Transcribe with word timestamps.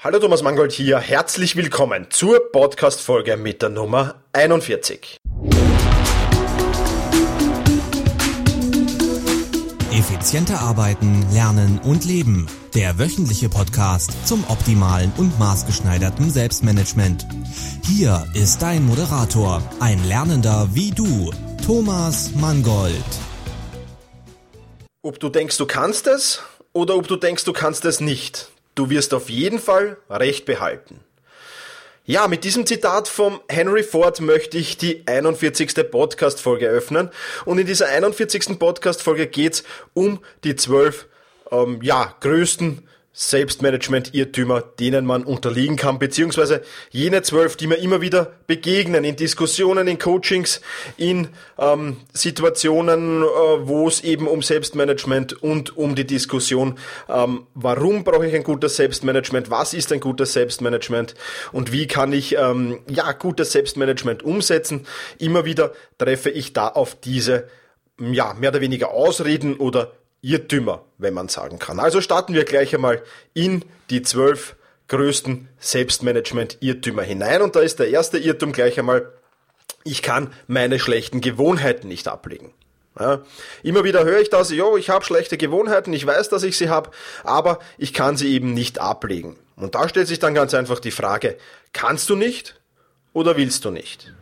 Hallo 0.00 0.20
Thomas 0.20 0.44
Mangold 0.44 0.70
hier, 0.70 1.00
herzlich 1.00 1.56
willkommen 1.56 2.06
zur 2.08 2.52
Podcast-Folge 2.52 3.36
mit 3.36 3.62
der 3.62 3.68
Nummer 3.68 4.22
41. 4.32 5.16
Effizienter 9.90 10.60
arbeiten, 10.60 11.26
lernen 11.32 11.80
und 11.80 12.04
leben. 12.04 12.46
Der 12.76 13.00
wöchentliche 13.00 13.48
Podcast 13.48 14.12
zum 14.24 14.44
optimalen 14.48 15.12
und 15.16 15.36
maßgeschneiderten 15.40 16.30
Selbstmanagement. 16.30 17.26
Hier 17.84 18.24
ist 18.34 18.62
dein 18.62 18.86
Moderator, 18.86 19.60
ein 19.80 20.04
Lernender 20.04 20.68
wie 20.74 20.92
du, 20.92 21.32
Thomas 21.66 22.36
Mangold. 22.36 22.94
Ob 25.02 25.18
du 25.18 25.28
denkst, 25.28 25.58
du 25.58 25.66
kannst 25.66 26.06
es 26.06 26.40
oder 26.72 26.94
ob 26.94 27.08
du 27.08 27.16
denkst, 27.16 27.42
du 27.42 27.52
kannst 27.52 27.84
es 27.84 27.98
nicht. 27.98 28.48
Du 28.78 28.90
wirst 28.90 29.12
auf 29.12 29.28
jeden 29.28 29.58
Fall 29.58 29.96
Recht 30.08 30.44
behalten. 30.44 31.00
Ja, 32.04 32.28
mit 32.28 32.44
diesem 32.44 32.64
Zitat 32.64 33.08
vom 33.08 33.40
Henry 33.48 33.82
Ford 33.82 34.20
möchte 34.20 34.56
ich 34.56 34.78
die 34.78 35.02
41. 35.04 35.90
Podcast-Folge 35.90 36.68
öffnen. 36.68 37.10
Und 37.44 37.58
in 37.58 37.66
dieser 37.66 37.88
41. 37.88 38.56
Podcast-Folge 38.56 39.26
geht's 39.26 39.64
um 39.94 40.20
die 40.44 40.54
zwölf 40.54 41.08
ähm, 41.50 41.80
ja, 41.82 42.14
größten 42.20 42.86
Selbstmanagement-Irrtümer, 43.20 44.60
denen 44.60 45.04
man 45.04 45.24
unterliegen 45.24 45.74
kann, 45.74 45.98
beziehungsweise 45.98 46.62
jene 46.90 47.22
zwölf, 47.22 47.56
die 47.56 47.66
mir 47.66 47.74
immer 47.74 48.00
wieder 48.00 48.34
begegnen 48.46 49.02
in 49.02 49.16
Diskussionen, 49.16 49.88
in 49.88 49.98
Coachings, 49.98 50.60
in 50.96 51.26
ähm, 51.58 51.96
Situationen, 52.12 53.22
äh, 53.22 53.26
wo 53.26 53.88
es 53.88 54.04
eben 54.04 54.28
um 54.28 54.40
Selbstmanagement 54.40 55.42
und 55.42 55.76
um 55.76 55.96
die 55.96 56.06
Diskussion, 56.06 56.78
ähm, 57.08 57.48
warum 57.54 58.04
brauche 58.04 58.24
ich 58.24 58.36
ein 58.36 58.44
gutes 58.44 58.76
Selbstmanagement, 58.76 59.50
was 59.50 59.74
ist 59.74 59.92
ein 59.92 59.98
gutes 59.98 60.34
Selbstmanagement 60.34 61.16
und 61.50 61.72
wie 61.72 61.88
kann 61.88 62.12
ich 62.12 62.36
ähm, 62.36 62.78
ja 62.88 63.10
gutes 63.10 63.50
Selbstmanagement 63.50 64.22
umsetzen. 64.22 64.86
Immer 65.18 65.44
wieder 65.44 65.72
treffe 65.98 66.30
ich 66.30 66.52
da 66.52 66.68
auf 66.68 66.94
diese 66.94 67.48
ja, 68.00 68.34
mehr 68.34 68.50
oder 68.50 68.60
weniger 68.60 68.92
Ausreden 68.92 69.56
oder 69.56 69.92
Irrtümer, 70.20 70.84
wenn 70.98 71.14
man 71.14 71.28
sagen 71.28 71.58
kann. 71.58 71.78
Also 71.78 72.00
starten 72.00 72.34
wir 72.34 72.44
gleich 72.44 72.74
einmal 72.74 73.02
in 73.34 73.64
die 73.90 74.02
zwölf 74.02 74.56
größten 74.88 75.48
Selbstmanagement-Irrtümer 75.60 77.02
hinein. 77.02 77.42
Und 77.42 77.56
da 77.56 77.60
ist 77.60 77.78
der 77.78 77.90
erste 77.90 78.18
Irrtum 78.18 78.52
gleich 78.52 78.78
einmal, 78.78 79.12
ich 79.84 80.02
kann 80.02 80.32
meine 80.46 80.78
schlechten 80.78 81.20
Gewohnheiten 81.20 81.88
nicht 81.88 82.08
ablegen. 82.08 82.52
Ja, 82.98 83.22
immer 83.62 83.84
wieder 83.84 84.04
höre 84.04 84.20
ich 84.20 84.28
das, 84.28 84.50
jo, 84.50 84.76
ich 84.76 84.90
habe 84.90 85.04
schlechte 85.04 85.36
Gewohnheiten, 85.36 85.92
ich 85.92 86.04
weiß, 86.04 86.30
dass 86.30 86.42
ich 86.42 86.58
sie 86.58 86.68
habe, 86.68 86.90
aber 87.22 87.60
ich 87.76 87.94
kann 87.94 88.16
sie 88.16 88.34
eben 88.34 88.54
nicht 88.54 88.80
ablegen. 88.80 89.36
Und 89.54 89.76
da 89.76 89.88
stellt 89.88 90.08
sich 90.08 90.18
dann 90.18 90.34
ganz 90.34 90.52
einfach 90.52 90.80
die 90.80 90.90
Frage, 90.90 91.36
kannst 91.72 92.10
du 92.10 92.16
nicht 92.16 92.60
oder 93.12 93.36
willst 93.36 93.64
du 93.64 93.70
nicht? 93.70 94.12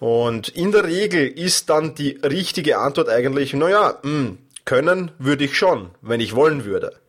Und 0.00 0.48
in 0.48 0.72
der 0.72 0.82
Regel 0.84 1.28
ist 1.28 1.70
dann 1.70 1.94
die 1.94 2.18
richtige 2.24 2.78
Antwort 2.78 3.08
eigentlich, 3.08 3.54
naja, 3.54 4.00
mh, 4.02 4.10
hm, 4.10 4.38
können 4.64 5.10
würde 5.18 5.44
ich 5.44 5.56
schon, 5.56 5.90
wenn 6.00 6.20
ich 6.20 6.34
wollen 6.34 6.64
würde. 6.64 7.00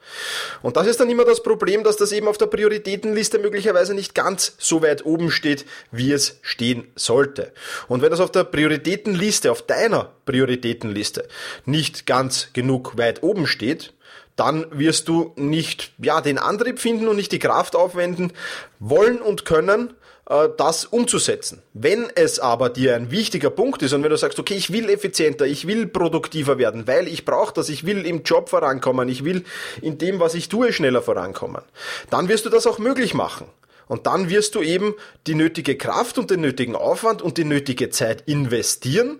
Und 0.61 0.77
das 0.77 0.87
ist 0.87 0.99
dann 0.99 1.09
immer 1.09 1.25
das 1.25 1.43
Problem, 1.43 1.83
dass 1.83 1.97
das 1.97 2.11
eben 2.11 2.27
auf 2.27 2.37
der 2.37 2.47
Prioritätenliste 2.47 3.39
möglicherweise 3.39 3.93
nicht 3.93 4.15
ganz 4.15 4.55
so 4.57 4.81
weit 4.81 5.05
oben 5.05 5.31
steht, 5.31 5.65
wie 5.91 6.11
es 6.11 6.39
stehen 6.41 6.87
sollte. 6.95 7.51
Und 7.87 8.01
wenn 8.01 8.11
das 8.11 8.19
auf 8.19 8.31
der 8.31 8.43
Prioritätenliste, 8.43 9.51
auf 9.51 9.61
deiner 9.61 10.11
Prioritätenliste 10.25 11.27
nicht 11.65 12.05
ganz 12.05 12.49
genug 12.53 12.97
weit 12.97 13.23
oben 13.23 13.47
steht, 13.47 13.93
dann 14.35 14.65
wirst 14.71 15.07
du 15.07 15.31
nicht, 15.35 15.91
ja, 15.99 16.21
den 16.21 16.39
Antrieb 16.39 16.79
finden 16.79 17.07
und 17.07 17.15
nicht 17.15 17.31
die 17.31 17.39
Kraft 17.39 17.75
aufwenden 17.75 18.33
wollen 18.79 19.21
und 19.21 19.45
können, 19.45 19.93
das 20.25 20.85
umzusetzen. 20.85 21.61
Wenn 21.73 22.09
es 22.15 22.39
aber 22.39 22.69
dir 22.69 22.95
ein 22.95 23.11
wichtiger 23.11 23.49
Punkt 23.49 23.81
ist 23.81 23.91
und 23.93 24.03
wenn 24.03 24.09
du 24.09 24.17
sagst, 24.17 24.39
okay, 24.39 24.53
ich 24.53 24.71
will 24.71 24.89
effizienter, 24.89 25.45
ich 25.45 25.67
will 25.67 25.85
produktiver 25.85 26.57
werden, 26.57 26.87
weil 26.87 27.07
ich 27.07 27.25
brauche 27.25 27.53
das, 27.53 27.67
ich 27.67 27.85
will 27.85 28.05
im 28.05 28.23
Job 28.23 28.49
vorankommen, 28.49 29.09
ich 29.09 29.25
will 29.25 29.43
in 29.81 29.97
dem, 29.97 30.19
was 30.19 30.33
ich 30.33 30.47
tue, 30.47 30.71
schneller 30.71 31.01
vorankommen, 31.01 31.61
dann 32.09 32.29
wirst 32.29 32.45
du 32.45 32.49
das 32.49 32.67
auch 32.67 32.79
möglich 32.79 33.13
machen. 33.13 33.47
Und 33.87 34.07
dann 34.07 34.29
wirst 34.29 34.55
du 34.55 34.61
eben 34.61 34.95
die 35.27 35.35
nötige 35.35 35.77
Kraft 35.77 36.17
und 36.17 36.31
den 36.31 36.39
nötigen 36.39 36.75
Aufwand 36.75 37.21
und 37.21 37.37
die 37.37 37.43
nötige 37.43 37.89
Zeit 37.89 38.23
investieren, 38.25 39.19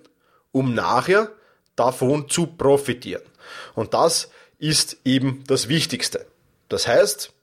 um 0.54 0.74
nachher 0.74 1.30
davon 1.76 2.30
zu 2.30 2.48
profitieren. 2.48 3.24
Und 3.76 3.94
das 3.94 4.30
ist 4.58 4.98
eben 5.04 5.44
das 5.48 5.68
Wichtigste. 5.68 6.26
Das 6.70 6.88
heißt, 6.88 7.34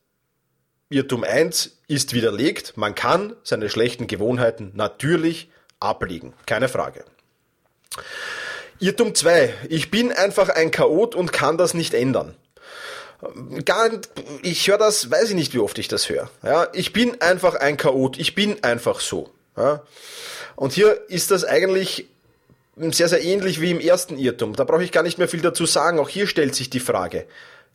Irrtum 0.93 1.23
1 1.23 1.79
ist 1.87 2.15
widerlegt. 2.15 2.77
Man 2.77 2.97
kann 2.97 3.37
seine 3.45 3.71
schlechten 3.71 4.09
Gewohnheiten 4.09 4.73
natürlich 4.75 5.49
ablegen. 5.79 6.35
Keine 6.47 6.69
Frage. 6.69 7.05
Irrtum 8.81 9.15
2. 9.15 9.55
Ich 9.69 9.93
bin 9.93 10.11
einfach 10.11 10.49
ein 10.49 10.73
Chaot 10.73 11.15
und 11.15 11.33
kann 11.33 11.57
das 11.57 11.75
nicht 11.75 11.95
ändern. 11.95 12.35
Gar, 13.65 13.91
ich 14.43 14.67
höre 14.67 14.79
das, 14.79 15.11
weiß 15.11 15.31
ich 15.31 15.37
nicht, 15.37 15.55
wie 15.55 15.61
oft 15.61 15.79
ich 15.79 15.87
das 15.87 16.09
höre. 16.09 16.29
Ja, 16.43 16.67
ich 16.73 16.93
bin 16.93 17.21
einfach 17.21 17.55
ein 17.55 17.77
Chaot, 17.77 18.19
ich 18.19 18.35
bin 18.35 18.65
einfach 18.65 18.99
so. 18.99 19.31
Ja. 19.57 19.85
Und 20.57 20.73
hier 20.73 21.09
ist 21.09 21.31
das 21.31 21.45
eigentlich 21.45 22.07
sehr, 22.77 23.09
sehr 23.09 23.23
ähnlich 23.23 23.61
wie 23.61 23.71
im 23.71 23.81
ersten 23.81 24.19
Irrtum. 24.19 24.57
Da 24.57 24.65
brauche 24.65 24.83
ich 24.83 24.91
gar 24.91 25.05
nicht 25.05 25.19
mehr 25.19 25.29
viel 25.29 25.43
dazu 25.43 25.67
sagen. 25.67 26.01
Auch 26.01 26.09
hier 26.09 26.27
stellt 26.27 26.57
sich 26.57 26.69
die 26.69 26.81
Frage, 26.81 27.27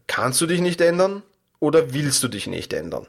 kannst 0.07 0.41
du 0.41 0.47
dich 0.47 0.59
nicht 0.59 0.81
ändern? 0.81 1.23
Oder 1.65 1.93
willst 1.93 2.23
du 2.23 2.27
dich 2.27 2.47
nicht 2.47 2.73
ändern? 2.73 3.07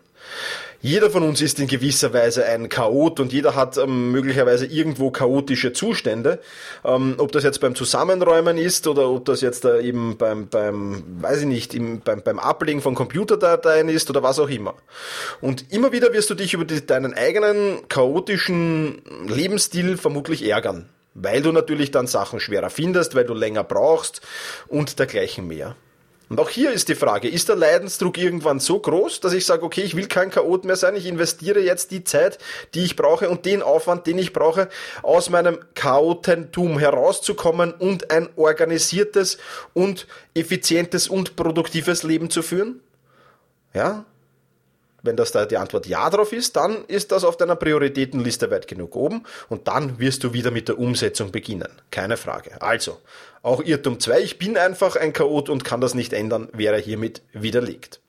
Jeder 0.83 1.11
von 1.11 1.23
uns 1.23 1.41
ist 1.41 1.59
in 1.59 1.69
gewisser 1.69 2.13
Weise 2.13 2.45
ein 2.45 2.69
Chaot 2.69 3.19
und 3.19 3.33
jeder 3.33 3.55
hat 3.55 3.79
ähm, 3.79 4.13
möglicherweise 4.13 4.67
irgendwo 4.67 5.11
chaotische 5.11 5.73
Zustände. 5.73 6.39
Ähm, 6.85 7.15
ob 7.19 7.33
das 7.33 7.45
jetzt 7.45 7.61
beim 7.61 7.75
Zusammenräumen 7.75 8.59
ist 8.59 8.87
oder 8.87 9.09
ob 9.09 9.25
das 9.25 9.41
jetzt 9.41 9.65
äh, 9.65 9.81
eben 9.81 10.17
beim, 10.17 10.49
beim, 10.49 11.03
weiß 11.23 11.41
ich 11.41 11.47
nicht, 11.47 11.75
im, 11.75 12.01
beim, 12.01 12.23
beim 12.23 12.39
Ablegen 12.39 12.83
von 12.83 12.95
Computerdateien 12.95 13.89
ist 13.89 14.11
oder 14.11 14.23
was 14.23 14.39
auch 14.39 14.51
immer. 14.51 14.75
Und 15.41 15.73
immer 15.73 15.93
wieder 15.93 16.13
wirst 16.13 16.31
du 16.31 16.35
dich 16.35 16.55
über 16.55 16.65
die, 16.65 16.85
deinen 16.85 17.15
eigenen 17.15 17.89
chaotischen 17.89 19.03
Lebensstil 19.27 19.97
vermutlich 19.97 20.47
ärgern. 20.47 20.89
Weil 21.15 21.41
du 21.41 21.51
natürlich 21.51 21.91
dann 21.91 22.07
Sachen 22.07 22.41
schwerer 22.41 22.69
findest, 22.69 23.15
weil 23.15 23.25
du 23.25 23.33
länger 23.33 23.65
brauchst 23.65 24.21
und 24.69 24.99
dergleichen 24.99 25.49
mehr. 25.49 25.75
Und 26.29 26.41
auch 26.41 26.49
hier 26.49 26.73
ist 26.73 26.89
die 26.89 26.97
Frage, 26.97 27.29
ist 27.29 27.49
der 27.49 27.55
Leidensdruck 27.55 28.19
irgendwann 28.19 28.59
so 28.59 28.81
groß, 28.81 29.21
dass 29.21 29.33
ich 29.33 29.47
sage, 29.47 29.65
okay, 29.65 29.83
ich 29.83 29.95
will 29.95 30.09
kein 30.09 30.31
Chaot 30.31 30.65
mehr 30.65 30.75
sein, 30.75 30.97
ich 30.97 31.07
investiere 31.07 31.61
jetzt 31.61 31.93
die 31.93 32.03
Zeit, 32.03 32.39
die 32.75 32.83
ich 32.83 32.97
brauche 32.97 33.31
und 33.31 33.47
den 33.47 33.63
Aufwand, 33.63 34.09
den 34.09 34.19
ich 34.19 34.33
brauche, 34.33 34.69
aus 35.03 35.31
meinem 35.31 35.59
Chaotentum 35.75 36.81
herauszukommen 36.81 37.73
und 37.73 38.11
ein 38.11 38.29
organisiertes 38.35 39.39
und 39.73 40.09
effizientes 40.35 41.07
und 41.07 41.37
produktives 41.37 42.03
Leben 42.03 42.29
zu 42.29 42.43
führen? 42.43 42.81
Ja? 43.73 44.05
Wenn 45.03 45.17
das 45.17 45.31
da 45.31 45.47
die 45.47 45.57
Antwort 45.57 45.87
Ja 45.87 46.11
drauf 46.11 46.33
ist, 46.33 46.57
dann 46.57 46.85
ist 46.87 47.13
das 47.13 47.23
auf 47.23 47.37
deiner 47.37 47.55
Prioritätenliste 47.55 48.51
weit 48.51 48.67
genug 48.67 48.97
oben 48.97 49.23
und 49.49 49.69
dann 49.69 50.01
wirst 50.01 50.25
du 50.25 50.33
wieder 50.33 50.51
mit 50.51 50.67
der 50.67 50.81
Umsetzung 50.81 51.31
beginnen. 51.31 51.69
Keine 51.93 52.17
Frage. 52.17 52.61
Also, 52.61 52.99
auch 53.47 53.63
Irrtum 53.63 54.01
2, 54.01 54.21
ich 54.21 54.39
bin 54.39 54.57
einfach 54.57 54.97
ein 54.97 55.13
Chaot 55.13 55.49
und 55.49 55.65
kann 55.65 55.81
das 55.81 55.95
nicht 55.95 56.13
ändern, 56.13 56.49
wäre 56.53 56.79
hiermit 56.79 57.23
widerlegt. 57.33 58.01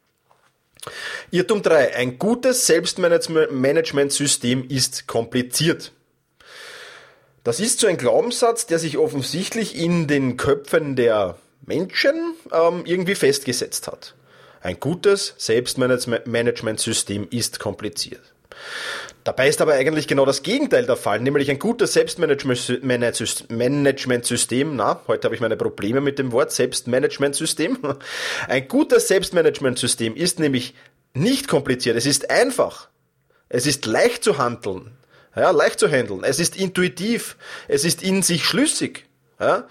Irrtum 1.32 1.62
3, 1.62 1.96
ein 1.96 2.18
gutes 2.18 2.66
Selbstmanagementsystem 2.66 4.68
ist 4.68 5.08
kompliziert. 5.08 5.92
Das 7.44 7.60
ist 7.60 7.80
so 7.80 7.88
ein 7.88 7.98
Glaubenssatz, 7.98 8.66
der 8.66 8.80
sich 8.80 8.98
offensichtlich 8.98 9.76
in 9.76 10.08
den 10.08 10.38
Köpfen 10.38 10.96
der 10.96 11.38
Menschen 11.66 12.34
ähm, 12.52 12.84
irgendwie 12.86 13.16
festgesetzt 13.16 13.88
hat. 13.88 14.16
Ein 14.62 14.80
gutes 14.80 15.36
Selbstmanagementsystem 15.38 17.28
ist 17.30 17.60
kompliziert. 17.60 18.22
Dabei 19.28 19.50
ist 19.50 19.60
aber 19.60 19.74
eigentlich 19.74 20.08
genau 20.08 20.26
das 20.26 20.42
Gegenteil 20.42 20.86
der 20.86 20.96
Fall, 20.96 21.20
nämlich 21.20 21.52
ein 21.52 21.60
gutes 21.60 21.92
Selbstmanagementsystem, 21.92 24.74
na, 24.74 25.02
heute 25.06 25.26
habe 25.26 25.36
ich 25.36 25.42
meine 25.42 25.58
Probleme 25.58 26.00
mit 26.00 26.18
dem 26.18 26.32
Wort 26.32 26.54
Selbstmanagementsystem. 26.54 27.78
Ein 28.48 28.70
gutes 28.70 29.10
Selbstmanagementsystem 29.10 30.16
ist 30.16 30.40
nämlich 30.40 30.76
nicht 31.14 31.50
kompliziert, 31.50 31.98
es 31.98 32.06
ist 32.06 32.30
einfach. 32.30 32.88
Es 33.50 33.68
ist 33.68 33.86
leicht 33.86 34.24
zu 34.24 34.38
handeln, 34.38 34.96
ja, 35.36 35.52
leicht 35.52 35.82
zu 35.82 35.90
handeln. 35.90 36.24
Es 36.24 36.40
ist 36.40 36.56
intuitiv, 36.56 37.36
es 37.68 37.84
ist 37.84 38.04
in 38.04 38.24
sich 38.24 38.46
schlüssig. 38.46 39.08
Ja? 39.42 39.68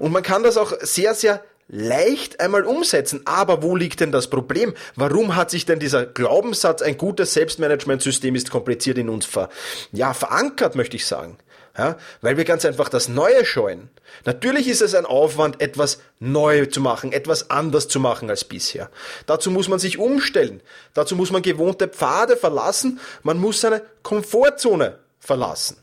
Und 0.00 0.10
man 0.10 0.24
kann 0.24 0.42
das 0.42 0.56
auch 0.56 0.72
sehr, 0.80 1.14
sehr 1.14 1.44
leicht 1.68 2.40
einmal 2.40 2.64
umsetzen. 2.64 3.22
Aber 3.24 3.62
wo 3.62 3.76
liegt 3.76 4.00
denn 4.00 4.12
das 4.12 4.28
Problem? 4.28 4.74
Warum 4.94 5.36
hat 5.36 5.50
sich 5.50 5.66
denn 5.66 5.78
dieser 5.78 6.06
Glaubenssatz, 6.06 6.82
ein 6.82 6.96
gutes 6.96 7.34
Selbstmanagementsystem 7.34 8.34
ist 8.34 8.50
kompliziert 8.50 8.98
in 8.98 9.08
uns 9.08 9.26
ver, 9.26 9.48
ja, 9.92 10.14
verankert, 10.14 10.74
möchte 10.76 10.96
ich 10.96 11.06
sagen? 11.06 11.38
Ja, 11.78 11.98
weil 12.22 12.38
wir 12.38 12.46
ganz 12.46 12.64
einfach 12.64 12.88
das 12.88 13.08
Neue 13.08 13.44
scheuen. 13.44 13.90
Natürlich 14.24 14.66
ist 14.66 14.80
es 14.80 14.94
ein 14.94 15.04
Aufwand, 15.04 15.60
etwas 15.60 16.00
neu 16.18 16.64
zu 16.64 16.80
machen, 16.80 17.12
etwas 17.12 17.50
anders 17.50 17.86
zu 17.86 18.00
machen 18.00 18.30
als 18.30 18.44
bisher. 18.44 18.90
Dazu 19.26 19.50
muss 19.50 19.68
man 19.68 19.78
sich 19.78 19.98
umstellen. 19.98 20.62
Dazu 20.94 21.16
muss 21.16 21.30
man 21.30 21.42
gewohnte 21.42 21.88
Pfade 21.88 22.38
verlassen. 22.38 22.98
Man 23.22 23.38
muss 23.38 23.60
seine 23.60 23.82
Komfortzone 24.02 25.00
verlassen. 25.18 25.76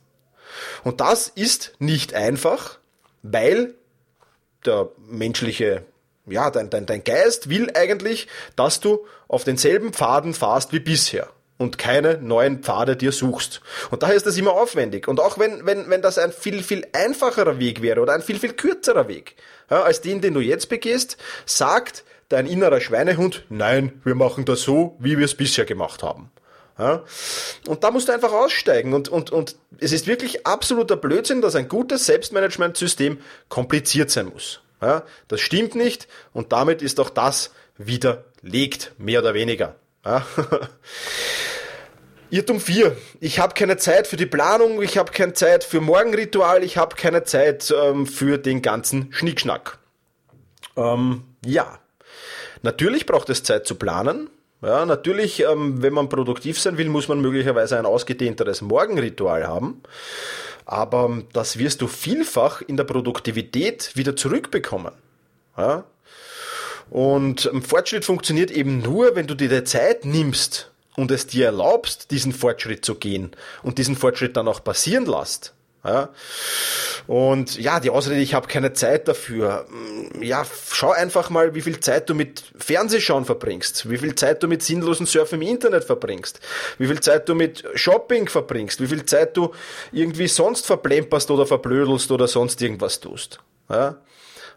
Und 0.84 1.00
das 1.00 1.28
ist 1.28 1.74
nicht 1.78 2.16
einfach, 2.16 2.80
weil 3.22 3.76
der 4.66 4.90
menschliche, 5.08 5.84
ja, 6.26 6.50
dein, 6.50 6.70
dein, 6.70 6.86
dein 6.86 7.04
Geist 7.04 7.50
will 7.50 7.72
eigentlich, 7.74 8.28
dass 8.56 8.80
du 8.80 9.06
auf 9.28 9.44
denselben 9.44 9.94
Pfaden 9.94 10.34
fahrst 10.34 10.74
wie 10.74 10.80
bisher 10.80 11.28
und 11.58 11.78
keine 11.78 12.18
neuen 12.18 12.64
Pfade 12.64 12.96
dir 12.96 13.12
suchst. 13.12 13.62
Und 13.92 14.04
daher 14.04 14.16
ist 14.16 14.26
das 14.26 14.38
immer 14.38 14.54
aufwendig. 14.54 15.08
Und 15.08 15.20
auch 15.20 15.38
wenn, 15.40 15.66
wenn, 15.66 15.90
wenn 15.90 16.02
das 16.02 16.18
ein 16.18 16.32
viel, 16.32 16.64
viel 16.64 16.86
einfacherer 16.94 17.60
Weg 17.60 17.82
wäre 17.82 18.02
oder 18.02 18.14
ein 18.14 18.22
viel, 18.22 18.40
viel 18.40 18.54
kürzerer 18.54 19.08
Weg, 19.08 19.36
ja, 19.70 19.84
als 19.84 20.02
den, 20.02 20.22
den 20.22 20.34
du 20.34 20.40
jetzt 20.40 20.70
begehst, 20.70 21.18
sagt 21.46 22.04
dein 22.30 22.46
innerer 22.46 22.82
Schweinehund, 22.82 23.46
nein, 23.50 24.02
wir 24.04 24.16
machen 24.16 24.46
das 24.46 24.62
so, 24.62 24.96
wie 25.00 25.18
wir 25.18 25.26
es 25.26 25.36
bisher 25.36 25.66
gemacht 25.66 26.04
haben. 26.04 26.32
Ja? 26.78 27.04
Und 27.68 27.84
da 27.84 27.92
musst 27.92 28.08
du 28.08 28.14
einfach 28.14 28.32
aussteigen. 28.32 28.94
Und, 28.94 29.10
und, 29.10 29.32
und 29.32 29.56
es 29.80 29.92
ist 29.92 30.08
wirklich 30.08 30.46
absoluter 30.46 30.98
Blödsinn, 30.98 31.42
dass 31.42 31.56
ein 31.56 31.68
gutes 31.68 32.06
Selbstmanagementsystem 32.06 33.20
kompliziert 33.50 34.12
sein 34.12 34.28
muss. 34.28 34.62
Ja? 34.82 35.04
Das 35.28 35.42
stimmt 35.42 35.76
nicht 35.76 36.08
und 36.34 36.52
damit 36.52 36.82
ist 36.82 37.00
auch 37.00 37.10
das 37.10 37.52
widerlegt, 37.78 38.94
mehr 38.98 39.22
oder 39.22 39.34
weniger. 39.34 39.76
Ja? 40.06 40.26
Irrtum 42.30 42.60
4. 42.60 42.98
Ich 43.20 43.38
habe 43.38 43.54
keine 43.54 43.78
Zeit 43.78 44.08
für 44.08 44.18
die 44.18 44.26
Planung, 44.26 44.82
ich 44.82 44.98
habe 44.98 45.12
keine 45.12 45.34
Zeit 45.34 45.64
für 45.64 45.82
Morgenritual, 45.82 46.64
ich 46.64 46.78
habe 46.78 46.96
keine 46.96 47.24
Zeit 47.26 47.72
ähm, 47.80 48.08
für 48.08 48.40
den 48.40 48.64
ganzen 48.64 49.14
Schnickschnack. 49.14 49.78
Ähm, 50.76 51.24
ja, 51.46 51.78
natürlich 52.64 53.06
braucht 53.06 53.30
es 53.30 53.44
Zeit 53.44 53.68
zu 53.68 53.76
planen. 53.76 54.32
Ja, 54.64 54.86
natürlich, 54.86 55.42
ähm, 55.42 55.82
wenn 55.82 55.92
man 55.92 56.08
produktiv 56.08 56.58
sein 56.58 56.78
will, 56.78 56.88
muss 56.88 57.10
man 57.10 57.20
möglicherweise 57.20 57.78
ein 57.78 57.86
ausgedehnteres 57.86 58.62
Morgenritual 58.62 59.46
haben. 59.46 59.84
Aber 60.66 61.22
das 61.34 61.60
wirst 61.60 61.82
du 61.82 61.88
vielfach 61.88 62.62
in 62.62 62.78
der 62.78 62.86
Produktivität 62.86 63.92
wieder 63.96 64.16
zurückbekommen. 64.16 64.94
Ja? 65.58 65.84
Und 66.90 67.50
ähm, 67.52 67.62
Fortschritt 67.62 68.06
funktioniert 68.06 68.52
eben 68.52 68.80
nur, 68.80 69.18
wenn 69.18 69.28
du 69.28 69.36
dir 69.36 69.50
die 69.50 69.66
Zeit 69.66 70.06
nimmst 70.06 70.72
und 70.96 71.12
es 71.12 71.28
dir 71.28 71.48
erlaubst, 71.48 72.12
diesen 72.12 72.32
Fortschritt 72.32 72.86
zu 72.86 72.96
gehen 72.96 73.32
und 73.64 73.78
diesen 73.80 73.98
Fortschritt 73.98 74.38
dann 74.38 74.48
auch 74.48 74.64
passieren 74.64 75.06
lässt. 75.06 75.54
Ja? 75.84 76.10
Und 77.08 77.58
ja, 77.60 77.80
die 77.80 77.90
Ausrede, 77.90 78.22
ich 78.22 78.34
habe 78.34 78.48
keine 78.48 78.74
Zeit 78.74 79.08
dafür. 79.08 79.66
Mm, 79.70 80.24
ja, 80.24 80.46
schau 80.72 80.92
einfach 80.92 81.30
mal, 81.30 81.56
wie 81.56 81.62
viel 81.62 81.80
Zeit 81.80 82.10
du 82.10 82.16
mit 82.16 82.44
Fernsehschauen 82.58 83.26
verbringst, 83.26 83.90
wie 83.90 83.98
viel 83.98 84.16
Zeit 84.16 84.42
du 84.42 84.48
mit 84.48 84.64
sinnlosen 84.64 85.06
Surfen 85.06 85.42
im 85.42 85.48
Internet 85.48 85.84
verbringst, 85.84 86.40
wie 86.78 86.88
viel 86.88 87.02
Zeit 87.02 87.28
du 87.28 87.36
mit 87.36 87.66
Shopping 87.76 88.30
verbringst, 88.30 88.80
wie 88.80 88.88
viel 88.88 89.06
Zeit 89.06 89.36
du 89.36 89.52
irgendwie 89.92 90.28
sonst 90.28 90.66
verplemperst 90.66 91.30
oder 91.32 91.46
verblödelst 91.46 92.12
oder 92.12 92.28
sonst 92.28 92.62
irgendwas 92.62 93.02
tust. 93.02 93.40
Ja? 93.70 93.98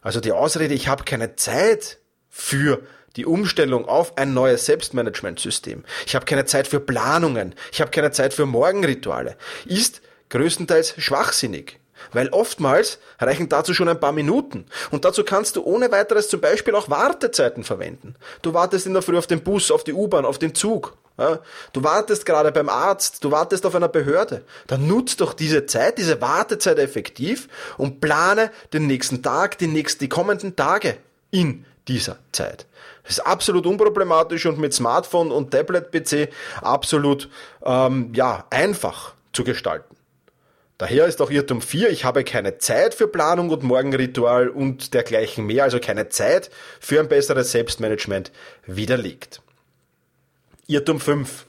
Also 0.03 0.21
die 0.21 0.33
Ausrede, 0.33 0.75
ich 0.75 0.87
habe 0.87 1.03
keine 1.03 1.35
Zeit 1.35 1.99
für 2.31 2.83
die 3.17 3.27
Umstellung 3.27 3.87
auf 3.87 4.19
ein 4.19 4.35
neues 4.35 4.67
Selbstmanagementsystem. 4.67 5.85
Ich 6.07 6.15
habe 6.15 6.27
keine 6.27 6.45
Zeit 6.45 6.69
für 6.69 6.81
Planungen. 6.81 7.55
Ich 7.73 7.81
habe 7.81 7.91
keine 7.91 8.13
Zeit 8.13 8.35
für 8.35 8.47
Morgenrituale. 8.47 9.37
Ist 9.65 10.03
größtenteils 10.31 10.95
schwachsinnig. 10.99 11.79
Weil 12.13 12.29
oftmals 12.29 12.99
reichen 13.19 13.49
dazu 13.49 13.75
schon 13.75 13.89
ein 13.89 13.99
paar 13.99 14.13
Minuten. 14.13 14.67
Und 14.91 15.05
dazu 15.05 15.25
kannst 15.25 15.57
du 15.57 15.63
ohne 15.63 15.91
weiteres 15.91 16.29
zum 16.29 16.41
Beispiel 16.41 16.75
auch 16.75 16.91
Wartezeiten 16.91 17.65
verwenden. 17.65 18.15
Du 18.43 18.55
wartest 18.55 18.87
in 18.87 18.93
der 18.93 19.03
Früh 19.03 19.17
auf 19.17 19.27
den 19.27 19.43
Bus, 19.43 19.71
auf 19.71 19.83
die 19.83 19.95
U-Bahn, 19.95 20.25
auf 20.25 20.39
den 20.39 20.55
Zug. 20.55 20.97
Du 21.73 21.83
wartest 21.83 22.27
gerade 22.27 22.53
beim 22.53 22.69
Arzt, 22.69 23.25
du 23.25 23.31
wartest 23.31 23.65
auf 23.65 23.75
einer 23.75 23.89
Behörde. 23.89 24.43
Dann 24.67 24.87
nutzt 24.87 25.23
doch 25.23 25.33
diese 25.33 25.65
Zeit, 25.65 25.97
diese 25.97 26.21
Wartezeit 26.21 26.79
effektiv 26.79 27.49
und 27.79 28.01
plane 28.03 28.51
den 28.75 28.87
nächsten 28.87 29.23
Tag, 29.23 29.57
die 29.57 29.67
nächsten, 29.67 30.01
die 30.01 30.09
kommenden 30.11 30.57
Tage 30.57 30.99
in 31.31 31.65
dieser 31.89 32.19
Zeit. 32.33 32.67
Das 33.05 33.19
ist 33.19 33.21
absolut 33.21 33.65
unproblematisch 33.67 34.45
und 34.45 34.59
mit 34.59 34.75
Smartphone 34.75 35.31
und 35.31 35.53
Tablet-PC 35.53 36.29
absolut 36.61 37.31
ähm, 37.65 38.13
ja, 38.15 38.45
einfach 38.51 39.15
zu 39.33 39.43
gestalten. 39.43 39.96
Daher 40.79 41.07
ist 41.07 41.23
auch 41.23 41.31
Irrtum 41.31 41.63
4, 41.63 41.89
ich 41.89 42.05
habe 42.05 42.23
keine 42.23 42.59
Zeit 42.59 42.95
für 42.95 43.09
Planung 43.09 43.49
und 43.49 43.63
Morgenritual 43.63 44.49
und 44.49 44.93
dergleichen 44.93 45.47
mehr, 45.47 45.65
also 45.65 45.81
keine 45.81 46.11
Zeit 46.11 46.51
für 46.81 47.01
ein 47.01 47.09
besseres 47.09 47.51
Selbstmanagement 47.51 48.31
widerlegt. 48.67 49.41
Irrtum 50.67 51.01
5. 51.01 51.47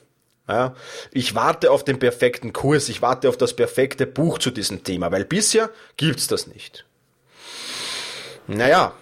Ja, 0.48 0.74
ich 1.12 1.34
warte 1.34 1.70
auf 1.70 1.84
den 1.84 1.98
perfekten 1.98 2.54
Kurs, 2.54 2.88
ich 2.88 3.02
warte 3.02 3.28
auf 3.28 3.36
das 3.36 3.54
perfekte 3.54 4.06
Buch 4.06 4.38
zu 4.38 4.50
diesem 4.50 4.82
Thema, 4.82 5.12
weil 5.12 5.26
bisher 5.26 5.68
gibt's 5.98 6.26
das 6.26 6.46
nicht. 6.46 6.86
Naja, 8.46 8.94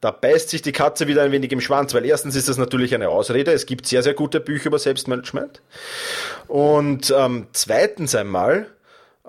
da 0.00 0.12
beißt 0.12 0.50
sich 0.50 0.62
die 0.62 0.70
Katze 0.70 1.08
wieder 1.08 1.22
ein 1.24 1.32
wenig 1.32 1.50
im 1.50 1.60
Schwanz, 1.60 1.92
weil 1.94 2.04
erstens 2.04 2.36
ist 2.36 2.48
das 2.48 2.58
natürlich 2.58 2.94
eine 2.94 3.08
Ausrede. 3.08 3.50
Es 3.52 3.66
gibt 3.66 3.86
sehr, 3.86 4.04
sehr 4.04 4.14
gute 4.14 4.38
Bücher 4.38 4.66
über 4.66 4.78
Selbstmanagement. 4.78 5.60
Und 6.46 7.12
ähm, 7.16 7.48
zweitens 7.52 8.14
einmal, 8.14 8.68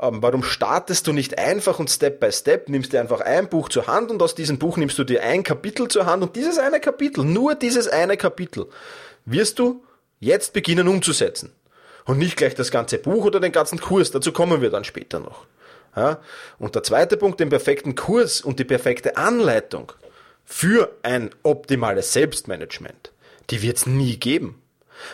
warum 0.02 0.44
startest 0.44 1.08
du 1.08 1.14
nicht 1.14 1.38
einfach 1.38 1.78
und 1.78 1.90
Step 1.90 2.20
by 2.20 2.32
Step, 2.32 2.70
nimmst 2.70 2.94
dir 2.94 3.02
einfach 3.02 3.20
ein 3.22 3.50
Buch 3.50 3.68
zur 3.68 3.88
Hand 3.88 4.12
und 4.12 4.22
aus 4.22 4.34
diesem 4.34 4.58
Buch 4.58 4.78
nimmst 4.78 4.98
du 4.98 5.04
dir 5.04 5.24
ein 5.24 5.44
Kapitel 5.44 5.90
zur 5.90 6.06
Hand 6.06 6.24
und 6.24 6.36
dieses 6.36 6.58
eine 6.58 6.80
Kapitel, 6.80 7.26
nur 7.26 7.56
dieses 7.56 7.88
eine 7.90 8.16
Kapitel, 8.16 8.68
wirst 9.26 9.60
du 9.60 9.84
jetzt 10.20 10.54
beginnen 10.54 10.88
umzusetzen. 10.88 11.54
Und 12.06 12.18
nicht 12.18 12.38
gleich 12.38 12.56
das 12.56 12.72
ganze 12.72 12.98
Buch 12.98 13.26
oder 13.26 13.40
den 13.40 13.52
ganzen 13.52 13.80
Kurs, 13.80 14.10
dazu 14.12 14.32
kommen 14.32 14.62
wir 14.62 14.70
dann 14.70 14.86
später 14.86 15.20
noch. 15.20 15.46
Ja? 15.96 16.20
Und 16.58 16.76
der 16.76 16.84
zweite 16.84 17.18
Punkt, 17.18 17.40
den 17.40 17.50
perfekten 17.50 17.96
Kurs 17.96 18.42
und 18.42 18.58
die 18.58 18.64
perfekte 18.64 19.18
Anleitung 19.18 19.92
für 20.46 20.96
ein 21.04 21.30
optimales 21.44 22.14
Selbstmanagement, 22.14 23.12
die 23.50 23.62
wird 23.62 23.78
es 23.78 23.86
nie 23.86 24.18
geben. 24.18 24.62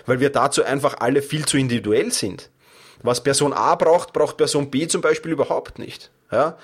Weil 0.06 0.20
wir 0.20 0.30
dazu 0.30 0.64
einfach 0.64 0.98
alle 1.00 1.22
viel 1.22 1.46
zu 1.46 1.58
individuell 1.58 2.12
sind. 2.12 2.50
Was 3.06 3.22
Person 3.22 3.54
A 3.54 3.76
braucht, 3.76 4.14
braucht 4.14 4.38
Person 4.38 4.70
B 4.70 4.88
zum 4.88 5.02
Beispiel 5.02 5.32
überhaupt 5.32 5.80
nicht. 5.80 6.12
Ja? 6.32 6.58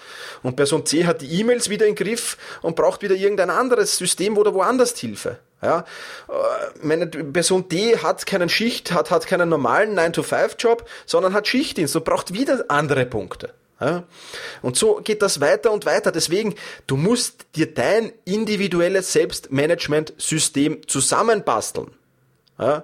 Und 0.43 0.55
Person 0.55 0.85
C 0.85 1.05
hat 1.05 1.21
die 1.21 1.39
E-Mails 1.39 1.69
wieder 1.69 1.85
im 1.85 1.95
Griff 1.95 2.38
und 2.61 2.75
braucht 2.75 3.01
wieder 3.01 3.15
irgendein 3.15 3.49
anderes 3.49 3.97
System 3.97 4.38
oder 4.38 4.53
woanders 4.53 4.97
Hilfe. 4.97 5.39
Ja? 5.61 5.85
Äh, 6.27 6.33
meine 6.81 7.07
Person 7.07 7.69
D 7.69 7.97
hat 7.97 8.25
keinen 8.25 8.49
Schicht, 8.49 8.91
hat, 8.91 9.11
hat 9.11 9.27
keinen 9.27 9.49
normalen 9.49 9.97
9-to-5-Job, 9.97 10.88
sondern 11.05 11.33
hat 11.33 11.47
Schichtdienst 11.47 11.95
und 11.95 12.05
braucht 12.05 12.33
wieder 12.33 12.65
andere 12.67 13.05
Punkte. 13.05 13.53
Ja? 13.79 14.03
Und 14.62 14.77
so 14.77 14.95
geht 15.03 15.21
das 15.21 15.41
weiter 15.41 15.71
und 15.71 15.86
weiter. 15.86 16.12
Deswegen, 16.12 16.55
du 16.88 16.98
musst 16.98 17.45
dir 17.55 17.74
dein 17.74 18.12
individuelles 18.25 19.13
Selbstmanagement-System 19.13 20.88
zusammenbasteln. 20.88 21.91
Ja? 22.62 22.84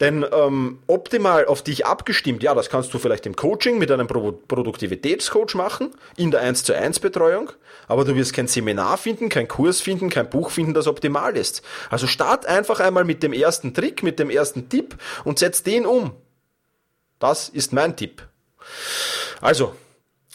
Denn 0.00 0.24
ähm, 0.32 0.78
optimal 0.86 1.44
auf 1.44 1.62
dich 1.62 1.84
abgestimmt, 1.84 2.42
ja, 2.42 2.54
das 2.54 2.70
kannst 2.70 2.92
du 2.94 2.98
vielleicht 2.98 3.26
im 3.26 3.36
Coaching 3.36 3.78
mit 3.78 3.92
einem 3.92 4.06
Pro 4.06 4.32
Produktivitätscoach 4.32 5.54
machen, 5.54 5.94
in 6.16 6.30
der 6.30 6.40
1 6.40 6.64
zu 6.64 6.74
1 6.74 7.00
Betreuung, 7.00 7.50
aber 7.86 8.06
du 8.06 8.16
wirst 8.16 8.32
kein 8.32 8.48
Seminar 8.48 8.96
finden, 8.96 9.28
kein 9.28 9.46
Kurs 9.46 9.82
finden, 9.82 10.08
kein 10.08 10.30
Buch 10.30 10.50
finden, 10.50 10.72
das 10.72 10.86
optimal 10.86 11.36
ist. 11.36 11.62
Also 11.90 12.06
start 12.06 12.46
einfach 12.46 12.80
einmal 12.80 13.04
mit 13.04 13.22
dem 13.22 13.34
ersten 13.34 13.74
Trick, 13.74 14.02
mit 14.02 14.18
dem 14.18 14.30
ersten 14.30 14.70
Tipp 14.70 14.96
und 15.24 15.38
setz 15.38 15.62
den 15.62 15.84
um. 15.84 16.12
Das 17.18 17.50
ist 17.50 17.72
mein 17.72 17.96
Tipp. 17.96 18.26
Also, 19.40 19.74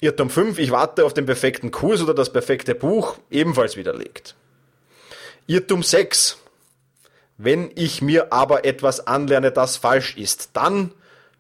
Irrtum 0.02 0.30
5, 0.30 0.60
ich 0.60 0.72
warte 0.72 1.06
auf 1.06 1.14
den 1.14 1.26
perfekten 1.26 1.72
Kurs 1.72 2.02
oder 2.02 2.14
das 2.14 2.32
perfekte 2.32 2.76
Buch, 2.76 3.18
ebenfalls 3.32 3.76
widerlegt. 3.76 4.36
Irrtum 5.48 5.82
6, 5.82 6.38
wenn 7.42 7.72
ich 7.76 8.02
mir 8.02 8.34
aber 8.34 8.66
etwas 8.66 9.08
anlerne, 9.08 9.52
das 9.52 9.78
falsch 9.78 10.18
ist, 10.18 10.50
dann 10.54 10.92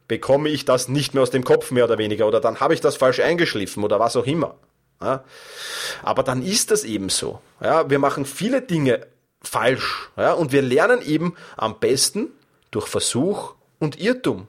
bekomme 0.07 0.47
ich 0.47 0.63
das 0.63 0.87
nicht 0.87 1.13
mehr 1.13 1.21
aus 1.23 1.29
dem 1.29 1.43
Kopf 1.43 1.71
mehr 1.71 1.83
oder 1.83 1.97
weniger 1.97 2.25
oder 2.25 2.39
dann 2.39 2.61
habe 2.61 2.73
ich 2.73 2.79
das 2.79 2.95
falsch 2.95 3.19
eingeschliffen 3.19 3.83
oder 3.83 3.99
was 3.99 4.15
auch 4.15 4.25
immer. 4.25 4.55
Ja? 5.01 5.25
Aber 6.01 6.23
dann 6.23 6.41
ist 6.41 6.71
das 6.71 6.85
eben 6.85 7.09
so. 7.09 7.41
Ja? 7.61 7.89
Wir 7.89 7.99
machen 7.99 8.23
viele 8.23 8.61
Dinge 8.61 9.07
falsch 9.41 10.09
ja? 10.15 10.31
und 10.31 10.53
wir 10.53 10.61
lernen 10.61 11.01
eben 11.01 11.35
am 11.57 11.81
besten 11.81 12.29
durch 12.71 12.87
Versuch 12.87 13.55
und 13.77 13.99
Irrtum. 13.99 14.47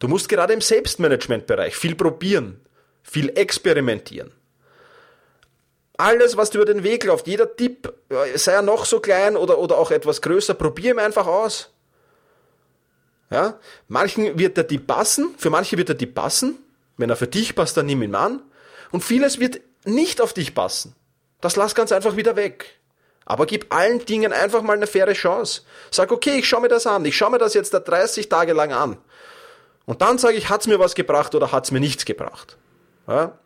Du 0.00 0.08
musst 0.08 0.28
gerade 0.28 0.52
im 0.52 0.60
Selbstmanagementbereich 0.60 1.76
viel 1.76 1.94
probieren, 1.94 2.60
viel 3.04 3.28
experimentieren. 3.36 4.32
Alles, 5.98 6.36
was 6.36 6.50
du 6.50 6.58
über 6.58 6.66
den 6.66 6.82
Weg 6.82 7.04
läuft, 7.04 7.26
jeder 7.26 7.56
Tipp, 7.56 7.92
äh, 8.10 8.36
sei 8.36 8.52
er 8.52 8.62
noch 8.62 8.84
so 8.84 9.00
klein 9.00 9.36
oder, 9.36 9.58
oder 9.58 9.78
auch 9.78 9.90
etwas 9.90 10.20
größer, 10.20 10.54
probier 10.54 10.92
ihn 10.92 10.98
einfach 10.98 11.26
aus. 11.26 11.70
Ja? 13.30 13.58
Manchen 13.88 14.38
wird 14.38 14.56
der 14.56 14.66
Tipp 14.66 14.86
passen, 14.86 15.34
für 15.38 15.50
manche 15.50 15.76
wird 15.76 15.88
der 15.88 15.98
Tipp 15.98 16.14
passen, 16.14 16.58
Wenn 16.98 17.10
er 17.10 17.16
für 17.16 17.26
dich 17.26 17.54
passt, 17.54 17.76
dann 17.76 17.86
nimm 17.86 18.02
ihn 18.02 18.14
an. 18.14 18.42
Und 18.90 19.04
vieles 19.04 19.38
wird 19.38 19.60
nicht 19.84 20.20
auf 20.20 20.32
dich 20.32 20.54
passen. 20.54 20.94
Das 21.40 21.56
lass 21.56 21.74
ganz 21.74 21.92
einfach 21.92 22.16
wieder 22.16 22.36
weg. 22.36 22.78
Aber 23.26 23.44
gib 23.44 23.74
allen 23.74 24.04
Dingen 24.04 24.32
einfach 24.32 24.62
mal 24.62 24.76
eine 24.76 24.86
faire 24.86 25.12
Chance. 25.12 25.62
Sag, 25.90 26.12
okay, 26.12 26.38
ich 26.38 26.48
schaue 26.48 26.62
mir 26.62 26.68
das 26.68 26.86
an. 26.86 27.04
Ich 27.04 27.16
schaue 27.16 27.30
mir 27.30 27.38
das 27.38 27.54
jetzt 27.54 27.74
da 27.74 27.80
30 27.80 28.28
Tage 28.28 28.52
lang 28.52 28.72
an. 28.72 28.96
Und 29.84 30.00
dann 30.00 30.18
sage 30.18 30.36
ich, 30.36 30.48
hat's 30.48 30.66
mir 30.66 30.78
was 30.78 30.94
gebracht 30.94 31.34
oder 31.34 31.52
hat's 31.52 31.70
mir 31.70 31.80
nichts 31.80 32.04
gebracht. 32.04 32.56
Ja? 33.06 33.38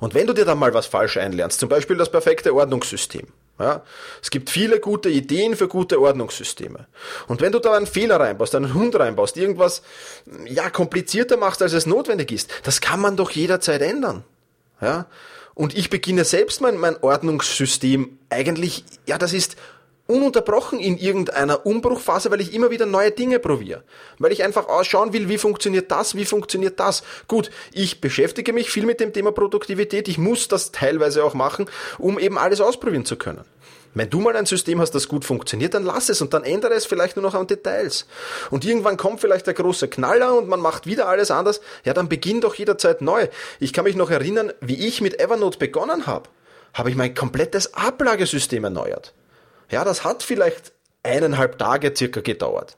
Und 0.00 0.14
wenn 0.14 0.26
du 0.26 0.32
dir 0.32 0.44
dann 0.44 0.58
mal 0.58 0.74
was 0.74 0.86
falsch 0.86 1.16
einlernst, 1.16 1.60
zum 1.60 1.68
Beispiel 1.68 1.96
das 1.96 2.10
perfekte 2.10 2.54
Ordnungssystem, 2.54 3.28
ja, 3.58 3.82
es 4.22 4.30
gibt 4.30 4.48
viele 4.48 4.80
gute 4.80 5.10
Ideen 5.10 5.54
für 5.54 5.68
gute 5.68 6.00
Ordnungssysteme. 6.00 6.86
Und 7.28 7.42
wenn 7.42 7.52
du 7.52 7.58
da 7.58 7.74
einen 7.74 7.86
Fehler 7.86 8.18
reinbaust, 8.18 8.54
einen 8.54 8.72
Hund 8.72 8.98
reinbaust, 8.98 9.36
irgendwas 9.36 9.82
ja 10.46 10.70
komplizierter 10.70 11.36
machst, 11.36 11.60
als 11.60 11.74
es 11.74 11.84
notwendig 11.84 12.32
ist, 12.32 12.50
das 12.62 12.80
kann 12.80 13.00
man 13.00 13.16
doch 13.16 13.30
jederzeit 13.30 13.82
ändern. 13.82 14.24
Ja? 14.80 15.06
Und 15.54 15.76
ich 15.76 15.90
beginne 15.90 16.24
selbst 16.24 16.62
mein, 16.62 16.78
mein 16.78 16.96
Ordnungssystem 17.02 18.18
eigentlich, 18.30 18.84
ja, 19.06 19.18
das 19.18 19.34
ist 19.34 19.56
ununterbrochen 20.10 20.80
in 20.80 20.98
irgendeiner 20.98 21.64
Umbruchphase, 21.64 22.30
weil 22.30 22.40
ich 22.40 22.52
immer 22.52 22.70
wieder 22.70 22.86
neue 22.86 23.10
Dinge 23.10 23.38
probiere. 23.38 23.82
Weil 24.18 24.32
ich 24.32 24.44
einfach 24.44 24.68
ausschauen 24.68 25.12
will, 25.12 25.28
wie 25.28 25.38
funktioniert 25.38 25.90
das, 25.90 26.14
wie 26.14 26.24
funktioniert 26.24 26.80
das. 26.80 27.02
Gut, 27.28 27.50
ich 27.72 28.00
beschäftige 28.00 28.52
mich 28.52 28.70
viel 28.70 28.84
mit 28.84 29.00
dem 29.00 29.12
Thema 29.12 29.32
Produktivität. 29.32 30.08
Ich 30.08 30.18
muss 30.18 30.48
das 30.48 30.72
teilweise 30.72 31.24
auch 31.24 31.34
machen, 31.34 31.66
um 31.98 32.18
eben 32.18 32.36
alles 32.36 32.60
ausprobieren 32.60 33.04
zu 33.04 33.16
können. 33.16 33.44
Wenn 33.92 34.08
du 34.08 34.20
mal 34.20 34.36
ein 34.36 34.46
System 34.46 34.80
hast, 34.80 34.92
das 34.92 35.08
gut 35.08 35.24
funktioniert, 35.24 35.74
dann 35.74 35.84
lass 35.84 36.08
es 36.08 36.22
und 36.22 36.32
dann 36.32 36.44
ändere 36.44 36.74
es 36.74 36.86
vielleicht 36.86 37.16
nur 37.16 37.24
noch 37.24 37.34
an 37.34 37.48
Details. 37.48 38.06
Und 38.50 38.64
irgendwann 38.64 38.96
kommt 38.96 39.20
vielleicht 39.20 39.48
der 39.48 39.54
große 39.54 39.88
Knaller 39.88 40.36
und 40.36 40.48
man 40.48 40.60
macht 40.60 40.86
wieder 40.86 41.08
alles 41.08 41.32
anders. 41.32 41.60
Ja, 41.84 41.92
dann 41.92 42.08
beginn 42.08 42.40
doch 42.40 42.54
jederzeit 42.54 43.00
neu. 43.00 43.26
Ich 43.58 43.72
kann 43.72 43.84
mich 43.84 43.96
noch 43.96 44.10
erinnern, 44.10 44.52
wie 44.60 44.86
ich 44.86 45.00
mit 45.00 45.20
Evernote 45.20 45.58
begonnen 45.58 46.06
habe. 46.06 46.28
Habe 46.72 46.90
ich 46.90 46.96
mein 46.96 47.16
komplettes 47.16 47.74
Ablagesystem 47.74 48.62
erneuert. 48.62 49.12
Ja, 49.70 49.84
das 49.84 50.04
hat 50.04 50.22
vielleicht 50.22 50.72
eineinhalb 51.02 51.58
Tage 51.58 51.94
circa 51.96 52.20
gedauert. 52.20 52.76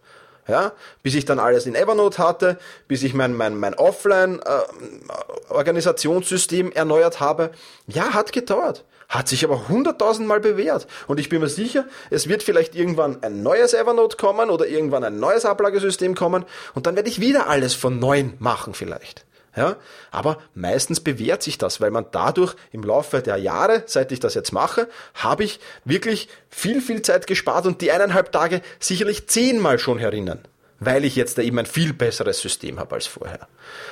Ja, 0.48 0.72
bis 1.04 1.14
ich 1.14 1.24
dann 1.24 1.38
alles 1.38 1.66
in 1.66 1.76
Evernote 1.76 2.18
hatte, 2.18 2.58
bis 2.88 3.04
ich 3.04 3.14
mein, 3.14 3.32
mein, 3.34 3.56
mein 3.56 3.74
Offline-Organisationssystem 3.74 6.72
äh, 6.72 6.74
erneuert 6.74 7.20
habe. 7.20 7.52
Ja, 7.86 8.12
hat 8.12 8.32
gedauert. 8.32 8.84
Hat 9.08 9.28
sich 9.28 9.44
aber 9.44 9.68
hunderttausendmal 9.68 10.40
bewährt. 10.40 10.88
Und 11.06 11.20
ich 11.20 11.28
bin 11.28 11.42
mir 11.42 11.48
sicher, 11.48 11.84
es 12.10 12.28
wird 12.28 12.42
vielleicht 12.42 12.74
irgendwann 12.74 13.22
ein 13.22 13.44
neues 13.44 13.72
Evernote 13.72 14.16
kommen 14.16 14.50
oder 14.50 14.66
irgendwann 14.66 15.04
ein 15.04 15.20
neues 15.20 15.44
Ablagesystem 15.44 16.16
kommen 16.16 16.44
und 16.74 16.86
dann 16.86 16.96
werde 16.96 17.08
ich 17.08 17.20
wieder 17.20 17.48
alles 17.48 17.74
von 17.74 18.00
neuem 18.00 18.34
machen 18.40 18.74
vielleicht. 18.74 19.24
Ja, 19.54 19.76
aber 20.10 20.38
meistens 20.54 21.00
bewährt 21.00 21.42
sich 21.42 21.58
das, 21.58 21.80
weil 21.80 21.90
man 21.90 22.06
dadurch 22.10 22.54
im 22.70 22.82
Laufe 22.82 23.20
der 23.20 23.36
Jahre, 23.36 23.82
seit 23.86 24.10
ich 24.10 24.18
das 24.18 24.32
jetzt 24.34 24.52
mache, 24.52 24.88
habe 25.14 25.44
ich 25.44 25.60
wirklich 25.84 26.28
viel, 26.48 26.80
viel 26.80 27.02
Zeit 27.02 27.26
gespart 27.26 27.66
und 27.66 27.82
die 27.82 27.92
eineinhalb 27.92 28.32
Tage 28.32 28.62
sicherlich 28.80 29.28
zehnmal 29.28 29.78
schon 29.78 29.98
herinnen, 29.98 30.38
weil 30.80 31.04
ich 31.04 31.16
jetzt 31.16 31.36
da 31.36 31.42
eben 31.42 31.58
ein 31.58 31.66
viel 31.66 31.92
besseres 31.92 32.40
System 32.40 32.78
habe 32.78 32.94
als 32.94 33.06
vorher. 33.06 33.46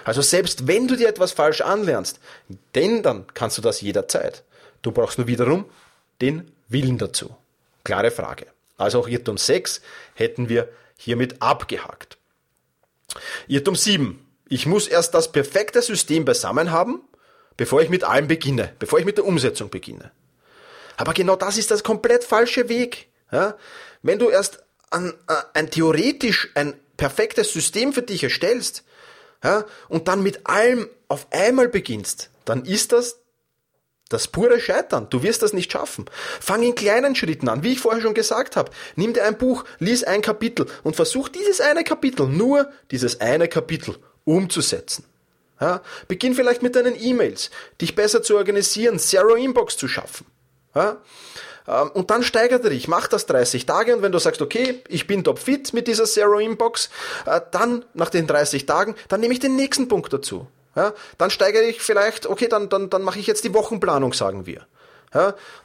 Also 0.05 0.23
selbst 0.23 0.67
wenn 0.67 0.89
du 0.89 0.97
dir 0.97 1.09
etwas 1.09 1.33
falsch 1.33 1.61
anlernst, 1.61 2.21
denn 2.75 3.03
dann 3.03 3.27
kannst 3.35 3.59
du 3.59 3.63
das 3.63 3.83
jederzeit. 3.83 4.43
Du 4.81 4.93
brauchst 4.93 5.19
nur 5.19 5.27
wiederum 5.27 5.67
den 6.23 6.51
Willen 6.69 6.97
dazu. 6.97 7.37
Klare 7.85 8.11
Frage. 8.11 8.47
Also 8.79 9.01
auch 9.01 9.09
Irrtum 9.09 9.37
6 9.37 9.83
hätten 10.15 10.49
wir 10.49 10.71
hiermit 10.97 11.43
abgehakt. 11.43 12.17
Irrtum 13.47 13.77
7 13.77 14.27
ich 14.51 14.67
muss 14.67 14.89
erst 14.89 15.15
das 15.15 15.33
perfekte 15.33 15.81
System 15.81 16.27
beisammen 16.27 16.73
haben, 16.73 17.01
bevor 17.57 17.81
ich 17.81 17.89
mit 17.89 18.05
allem 18.05 18.27
beginne, 18.27 18.75
bevor 18.79 18.99
ich 18.99 19.05
mit 19.07 19.17
der 19.17 19.25
Umsetzung 19.25 19.71
beginne. 19.71 20.11
Aber 20.97 21.15
genau 21.15 21.37
das 21.37 21.57
ist 21.57 21.71
das 21.71 21.85
komplett 21.85 22.25
falsche 22.25 22.69
Weg. 22.69 23.09
Ja? 23.33 23.57
Wenn 24.03 24.19
du 24.19 24.29
erst 24.29 24.63
ein, 24.91 25.15
äh, 25.29 25.35
ein 25.55 25.71
theoretisch 25.71 26.51
ein 26.57 26.75
perfektes 26.97 27.53
System 27.53 27.93
für 27.93 28.03
dich 28.03 28.25
erstellst 28.25 28.83
ja, 29.43 29.65
und 29.89 30.09
dann 30.09 30.23
mit 30.23 30.47
allem 30.47 30.91
auf 31.09 31.29
einmal 31.31 31.69
beginnst, 31.69 32.31
dann 32.45 32.65
ist 32.65 32.93
das 32.93 33.21
das 34.09 34.27
pure 34.27 34.59
Scheitern. 34.59 35.07
Du 35.09 35.23
wirst 35.23 35.45
das 35.45 35.53
nicht 35.53 35.71
schaffen. 35.71 36.07
Fang 36.41 36.65
in 36.65 36.75
kleinen 36.75 37.15
Schritten 37.15 37.49
an. 37.49 37.63
Wie 37.63 37.71
ich 37.71 37.79
vorher 37.79 38.03
schon 38.03 38.15
gesagt 38.15 38.57
habe, 38.57 38.73
nimm 38.97 39.13
dir 39.13 39.25
ein 39.25 39.39
Buch, 39.39 39.65
lies 39.79 40.03
ein 40.03 40.21
Kapitel 40.21 40.67
und 40.83 40.97
versuch 40.97 41.29
dieses 41.29 41.61
eine 41.61 41.85
Kapitel, 41.85 42.27
nur 42.27 42.73
dieses 42.91 43.21
eine 43.21 43.47
Kapitel 43.47 43.95
umzusetzen. 44.25 45.05
Ja, 45.61 45.83
beginn 46.09 46.35
vielleicht 46.35 46.63
mit 46.63 46.75
deinen 46.75 46.95
E-Mails, 46.99 47.51
dich 47.81 47.95
besser 47.95 48.23
zu 48.23 48.37
organisieren, 48.37 48.99
Zero 48.99 49.35
Inbox 49.35 49.77
zu 49.77 49.89
schaffen. 49.89 50.27
Ja, 50.75 50.97
ähm, 51.69 51.91
und 51.91 52.11
dann 52.11 52.23
steigere 52.23 52.71
dich, 52.71 52.89
mach 52.89 53.09
das 53.09 53.27
30 53.27 53.67
Tage 53.67 53.95
und 53.95 54.03
wenn 54.03 54.13
du 54.13 54.19
sagst, 54.19 54.41
okay, 54.41 54.83
ich 54.89 55.07
bin 55.07 55.23
top 55.23 55.39
fit 55.39 55.73
mit 55.75 55.87
dieser 55.87 56.05
Zero 56.05 56.39
Inbox, 56.39 56.89
äh, 57.27 57.41
dann 57.51 57.85
nach 57.95 58.11
den 58.11 58.27
30 58.27 58.67
Tagen, 58.67 58.95
dann 59.09 59.21
nehme 59.21 59.35
ich 59.35 59.41
den 59.41 59.57
nächsten 59.57 59.89
Punkt 59.89 60.13
dazu. 60.13 60.47
Ja, 60.77 60.95
dann 61.19 61.31
steigere 61.31 61.65
ich 61.65 61.83
vielleicht, 61.83 62.27
okay, 62.27 62.47
dann, 62.49 62.69
dann, 62.69 62.91
dann 62.91 63.03
mache 63.03 63.19
ich 63.19 63.27
jetzt 63.27 63.43
die 63.45 63.53
Wochenplanung, 63.53 64.13
sagen 64.13 64.47
wir. 64.47 64.67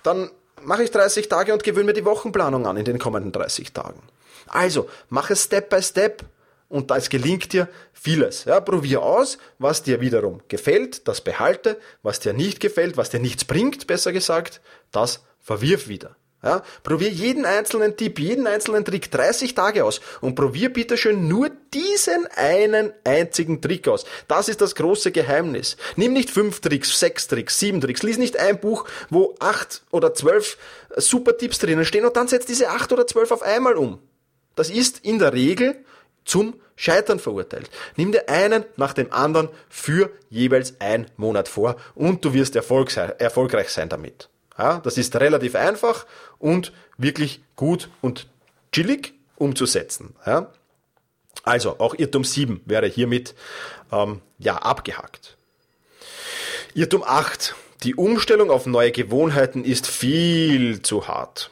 Dann 0.01 0.31
mache 0.63 0.81
ich 0.81 0.89
30 0.89 1.29
Tage 1.29 1.53
und 1.53 1.63
gewöhne 1.63 1.85
mir 1.85 1.93
die 1.93 2.05
Wochenplanung 2.05 2.65
an 2.65 2.77
in 2.77 2.85
den 2.85 2.97
kommenden 2.97 3.31
30 3.31 3.71
Tagen. 3.73 4.01
Also, 4.47 4.89
mach 5.09 5.29
es 5.29 5.43
Step 5.43 5.69
by 5.69 5.83
Step 5.83 6.23
und 6.69 6.91
es 6.91 7.09
gelingt 7.09 7.53
dir 7.53 7.69
vieles. 7.93 8.45
Ja, 8.45 8.59
probier 8.59 9.01
aus, 9.01 9.37
was 9.59 9.83
dir 9.83 10.01
wiederum 10.01 10.41
gefällt, 10.47 11.07
das 11.07 11.21
behalte, 11.21 11.77
was 12.03 12.19
dir 12.19 12.33
nicht 12.33 12.59
gefällt, 12.59 12.97
was 12.97 13.09
dir 13.09 13.19
nichts 13.19 13.45
bringt, 13.45 13.87
besser 13.87 14.11
gesagt, 14.11 14.61
das 14.91 15.23
verwirf 15.39 15.87
wieder. 15.87 16.15
Ja, 16.45 16.61
probier 16.83 17.09
jeden 17.09 17.43
einzelnen 17.43 17.97
Tipp, 17.97 18.19
jeden 18.19 18.45
einzelnen 18.45 18.85
Trick 18.85 19.09
30 19.09 19.55
Tage 19.55 19.83
aus 19.83 19.99
und 20.21 20.35
probier 20.35 20.71
bitteschön 20.71 21.27
nur 21.27 21.49
diesen 21.73 22.27
einen 22.35 22.93
einzigen 23.03 23.63
Trick 23.63 23.87
aus. 23.87 24.05
Das 24.27 24.47
ist 24.47 24.61
das 24.61 24.75
große 24.75 25.11
Geheimnis. 25.11 25.75
Nimm 25.95 26.13
nicht 26.13 26.29
fünf 26.29 26.59
Tricks, 26.59 26.99
sechs 26.99 27.27
Tricks, 27.27 27.57
sieben 27.57 27.81
Tricks. 27.81 28.03
Lies 28.03 28.19
nicht 28.19 28.37
ein 28.37 28.59
Buch, 28.59 28.85
wo 29.09 29.33
acht 29.39 29.81
oder 29.89 30.13
zwölf 30.13 30.59
super 30.97 31.35
Tipps 31.35 31.57
drinnen 31.57 31.83
stehen 31.83 32.05
und 32.05 32.15
dann 32.15 32.27
setz 32.27 32.45
diese 32.45 32.69
acht 32.69 32.93
oder 32.93 33.07
zwölf 33.07 33.31
auf 33.31 33.41
einmal 33.41 33.73
um. 33.75 33.97
Das 34.55 34.69
ist 34.69 34.99
in 34.99 35.17
der 35.17 35.33
Regel 35.33 35.83
zum 36.25 36.55
Scheitern 36.75 37.19
verurteilt. 37.19 37.69
Nimm 37.95 38.11
dir 38.11 38.27
einen 38.27 38.65
nach 38.75 38.93
dem 38.93 39.13
anderen 39.13 39.49
für 39.69 40.11
jeweils 40.29 40.75
ein 40.79 41.09
Monat 41.15 41.47
vor 41.47 41.77
und 41.93 42.25
du 42.25 42.33
wirst 42.33 42.55
erfolgreich 42.55 43.69
sein 43.69 43.89
damit. 43.89 44.29
Ja, 44.57 44.79
das 44.79 44.97
ist 44.97 45.15
relativ 45.15 45.55
einfach 45.55 46.05
und 46.37 46.73
wirklich 46.97 47.41
gut 47.55 47.89
und 48.01 48.27
chillig 48.71 49.13
umzusetzen. 49.37 50.15
Ja. 50.25 50.51
Also 51.43 51.79
auch 51.79 51.93
Irrtum 51.93 52.23
7 52.23 52.61
wäre 52.65 52.87
hiermit 52.87 53.35
ähm, 53.91 54.21
ja, 54.39 54.57
abgehakt. 54.57 55.37
Irrtum 56.73 57.03
8. 57.03 57.55
Die 57.83 57.95
Umstellung 57.95 58.49
auf 58.49 58.65
neue 58.65 58.91
Gewohnheiten 58.91 59.63
ist 59.63 59.87
viel 59.87 60.81
zu 60.81 61.07
hart. 61.07 61.51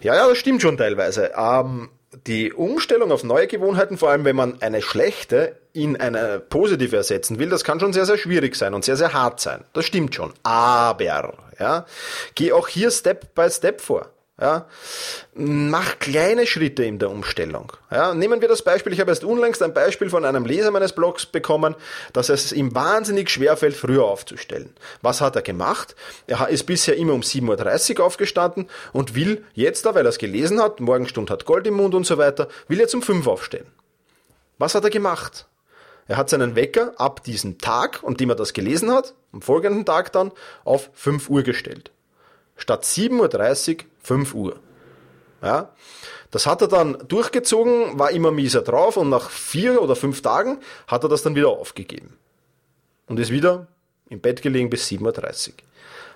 Ja, 0.00 0.14
ja, 0.14 0.28
das 0.28 0.38
stimmt 0.38 0.62
schon 0.62 0.76
teilweise. 0.76 1.32
Ähm, 1.36 1.90
die 2.26 2.52
Umstellung 2.52 3.12
auf 3.12 3.24
neue 3.24 3.46
Gewohnheiten, 3.46 3.98
vor 3.98 4.10
allem 4.10 4.24
wenn 4.24 4.36
man 4.36 4.60
eine 4.62 4.82
schlechte 4.82 5.56
in 5.72 5.96
eine 5.96 6.40
positive 6.40 6.96
ersetzen 6.96 7.38
will, 7.38 7.48
das 7.48 7.64
kann 7.64 7.78
schon 7.78 7.92
sehr, 7.92 8.06
sehr 8.06 8.18
schwierig 8.18 8.56
sein 8.56 8.74
und 8.74 8.84
sehr, 8.84 8.96
sehr 8.96 9.12
hart 9.12 9.40
sein. 9.40 9.64
Das 9.72 9.84
stimmt 9.84 10.14
schon. 10.14 10.32
Aber, 10.42 11.34
ja, 11.58 11.86
geh 12.34 12.52
auch 12.52 12.68
hier 12.68 12.90
Step 12.90 13.34
by 13.34 13.50
Step 13.50 13.80
vor. 13.80 14.10
Ja, 14.40 14.66
mach 15.34 15.98
kleine 15.98 16.46
Schritte 16.46 16.84
in 16.84 17.00
der 17.00 17.10
Umstellung. 17.10 17.72
Ja, 17.90 18.14
nehmen 18.14 18.40
wir 18.40 18.46
das 18.46 18.62
Beispiel, 18.62 18.92
ich 18.92 19.00
habe 19.00 19.10
erst 19.10 19.24
unlängst 19.24 19.60
ein 19.64 19.74
Beispiel 19.74 20.10
von 20.10 20.24
einem 20.24 20.46
Leser 20.46 20.70
meines 20.70 20.92
Blogs 20.92 21.26
bekommen, 21.26 21.74
dass 22.12 22.28
es 22.28 22.52
ihm 22.52 22.72
wahnsinnig 22.72 23.30
schwer 23.30 23.56
fällt, 23.56 23.74
früher 23.74 24.04
aufzustellen. 24.04 24.76
Was 25.02 25.20
hat 25.20 25.34
er 25.34 25.42
gemacht? 25.42 25.96
Er 26.28 26.48
ist 26.50 26.66
bisher 26.66 26.96
immer 26.96 27.14
um 27.14 27.22
7.30 27.22 27.98
Uhr 27.98 28.04
aufgestanden 28.04 28.68
und 28.92 29.16
will 29.16 29.44
jetzt 29.54 29.84
da, 29.86 29.96
weil 29.96 30.06
er 30.06 30.10
es 30.10 30.18
gelesen 30.18 30.62
hat, 30.62 30.78
Morgenstund 30.78 31.30
hat 31.30 31.44
Gold 31.44 31.66
im 31.66 31.74
Mund 31.74 31.96
und 31.96 32.06
so 32.06 32.16
weiter, 32.16 32.46
will 32.68 32.78
jetzt 32.78 32.94
um 32.94 33.02
5 33.02 33.26
aufstehen. 33.26 33.66
Was 34.58 34.76
hat 34.76 34.84
er 34.84 34.90
gemacht? 34.90 35.48
Er 36.06 36.16
hat 36.16 36.30
seinen 36.30 36.54
Wecker 36.54 36.92
ab 36.96 37.24
diesem 37.24 37.58
Tag, 37.58 38.04
um 38.04 38.16
dem 38.16 38.30
er 38.30 38.36
das 38.36 38.52
gelesen 38.52 38.92
hat, 38.92 39.14
am 39.32 39.42
folgenden 39.42 39.84
Tag 39.84 40.12
dann, 40.12 40.30
auf 40.64 40.90
5 40.94 41.28
Uhr 41.28 41.42
gestellt. 41.42 41.90
Statt 42.58 42.84
7.30 42.84 43.78
Uhr 43.78 43.84
5 44.02 44.34
Uhr. 44.34 44.60
Ja, 45.40 45.72
das 46.30 46.46
hat 46.46 46.60
er 46.60 46.68
dann 46.68 46.98
durchgezogen, 47.08 47.98
war 47.98 48.10
immer 48.10 48.32
mieser 48.32 48.62
drauf 48.62 48.96
und 48.96 49.08
nach 49.08 49.30
vier 49.30 49.80
oder 49.80 49.96
fünf 49.96 50.20
Tagen 50.20 50.58
hat 50.86 51.04
er 51.04 51.08
das 51.08 51.22
dann 51.22 51.34
wieder 51.34 51.48
aufgegeben. 51.48 52.18
Und 53.06 53.18
ist 53.18 53.30
wieder 53.30 53.68
im 54.10 54.20
Bett 54.20 54.42
gelegen 54.42 54.68
bis 54.68 54.88
7.30 54.88 55.48
Uhr. 55.48 55.54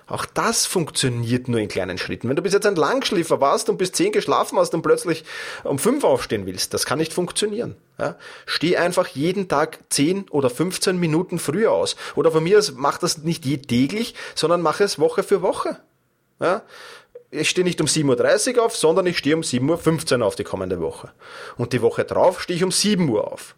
Auch 0.05 0.25
das 0.25 0.65
funktioniert 0.65 1.47
nur 1.47 1.61
in 1.61 1.69
kleinen 1.69 1.97
Schritten. 1.97 2.27
Wenn 2.27 2.35
du 2.35 2.41
bis 2.41 2.53
jetzt 2.53 2.65
ein 2.65 2.75
Langschläfer 2.75 3.39
warst 3.39 3.69
und 3.69 3.77
bis 3.77 3.93
10 3.93 4.11
geschlafen 4.11 4.59
hast 4.59 4.73
und 4.73 4.81
plötzlich 4.81 5.23
um 5.63 5.79
5 5.79 6.03
aufstehen 6.03 6.45
willst, 6.45 6.73
das 6.73 6.85
kann 6.85 6.99
nicht 6.99 7.13
funktionieren. 7.13 7.77
Ja? 7.97 8.17
Steh 8.45 8.75
einfach 8.75 9.07
jeden 9.07 9.47
Tag 9.47 9.79
10 9.89 10.29
oder 10.29 10.49
15 10.49 10.97
Minuten 10.99 11.39
früher 11.39 11.71
aus. 11.71 11.95
Oder 12.15 12.31
von 12.31 12.43
mir 12.43 12.57
aus 12.57 12.73
mach 12.75 12.97
das 12.97 13.19
nicht 13.19 13.43
täglich, 13.43 14.13
sondern 14.35 14.61
mach 14.61 14.81
es 14.81 14.99
Woche 14.99 15.23
für 15.23 15.41
Woche. 15.41 15.79
Ja? 16.39 16.61
Ich 17.31 17.49
stehe 17.49 17.65
nicht 17.65 17.81
um 17.81 17.87
7.30 17.87 18.57
Uhr 18.57 18.65
auf, 18.65 18.75
sondern 18.75 19.07
ich 19.07 19.17
stehe 19.17 19.35
um 19.35 19.41
7.15 19.41 20.19
Uhr 20.19 20.25
auf 20.25 20.35
die 20.35 20.43
kommende 20.43 20.79
Woche. 20.79 21.11
Und 21.57 21.73
die 21.73 21.81
Woche 21.81 22.03
drauf 22.03 22.41
stehe 22.41 22.57
ich 22.57 22.63
um 22.63 22.71
7 22.71 23.09
Uhr 23.09 23.31
auf 23.31 23.55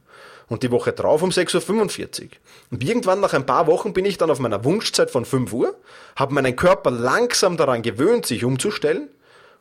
und 0.47 0.63
die 0.63 0.71
Woche 0.71 0.93
drauf 0.93 1.21
um 1.21 1.29
6.45 1.29 2.23
Uhr. 2.23 2.29
Und 2.71 2.83
irgendwann 2.83 3.19
nach 3.19 3.33
ein 3.33 3.45
paar 3.45 3.67
Wochen 3.67 3.93
bin 3.93 4.05
ich 4.05 4.17
dann 4.17 4.29
auf 4.29 4.39
meiner 4.39 4.63
Wunschzeit 4.63 5.11
von 5.11 5.25
5 5.25 5.51
Uhr, 5.53 5.75
habe 6.15 6.33
meinen 6.33 6.55
Körper 6.55 6.91
langsam 6.91 7.57
daran 7.57 7.81
gewöhnt, 7.81 8.25
sich 8.25 8.43
umzustellen 8.43 9.09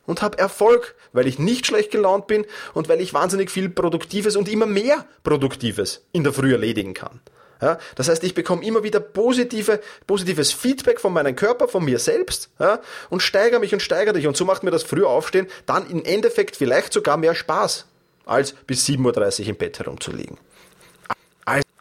und 0.05 0.21
habe 0.21 0.37
Erfolg, 0.37 0.95
weil 1.13 1.27
ich 1.27 1.39
nicht 1.39 1.65
schlecht 1.65 1.91
gelaunt 1.91 2.27
bin 2.27 2.45
und 2.73 2.89
weil 2.89 3.01
ich 3.01 3.13
wahnsinnig 3.13 3.49
viel 3.49 3.69
Produktives 3.69 4.35
und 4.35 4.47
immer 4.47 4.65
mehr 4.65 5.05
Produktives 5.23 6.05
in 6.11 6.23
der 6.23 6.33
Früh 6.33 6.51
erledigen 6.51 6.93
kann. 6.93 7.21
Ja, 7.61 7.77
das 7.95 8.09
heißt, 8.09 8.23
ich 8.23 8.33
bekomme 8.33 8.65
immer 8.65 8.83
wieder 8.83 8.99
positive, 8.99 9.79
positives 10.07 10.51
Feedback 10.51 10.99
von 10.99 11.13
meinem 11.13 11.35
Körper, 11.35 11.67
von 11.67 11.85
mir 11.85 11.99
selbst 11.99 12.49
ja, 12.59 12.79
und 13.09 13.21
steigere 13.21 13.59
mich 13.59 13.73
und 13.73 13.81
steigere 13.81 14.13
dich. 14.13 14.27
Und 14.27 14.35
so 14.35 14.45
macht 14.45 14.63
mir 14.63 14.71
das 14.71 14.83
frühe 14.83 15.07
Aufstehen 15.07 15.47
dann 15.65 15.89
im 15.89 16.03
Endeffekt 16.03 16.55
vielleicht 16.55 16.93
sogar 16.93 17.17
mehr 17.17 17.35
Spaß, 17.35 17.85
als 18.25 18.53
bis 18.53 18.85
7.30 18.85 19.41
Uhr 19.41 19.49
im 19.49 19.55
Bett 19.55 19.79
herumzulegen. 19.79 20.37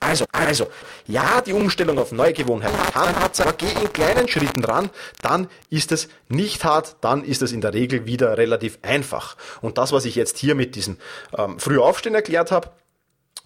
Also, 0.04 0.26
also, 0.32 0.66
ja, 1.06 1.40
die 1.40 1.54
Umstellung 1.54 1.98
auf 1.98 2.12
neue 2.12 2.34
Gewohnheiten 2.34 2.76
kann 2.92 3.16
hart 3.16 3.34
sein, 3.34 3.48
aber 3.48 3.56
geh 3.56 3.72
in 3.72 3.90
kleinen 3.92 4.28
Schritten 4.28 4.60
dran, 4.60 4.90
dann 5.22 5.48
ist 5.70 5.92
es 5.92 6.08
nicht 6.28 6.62
hart, 6.62 6.96
dann 7.00 7.24
ist 7.24 7.40
es 7.40 7.52
in 7.52 7.62
der 7.62 7.72
Regel 7.72 8.04
wieder 8.04 8.36
relativ 8.36 8.78
einfach. 8.82 9.36
Und 9.62 9.78
das, 9.78 9.92
was 9.92 10.04
ich 10.04 10.14
jetzt 10.14 10.36
hier 10.36 10.54
mit 10.54 10.74
diesem 10.74 10.98
ähm, 11.36 11.58
Frühaufstehen 11.58 12.14
erklärt 12.14 12.52
habe, 12.52 12.70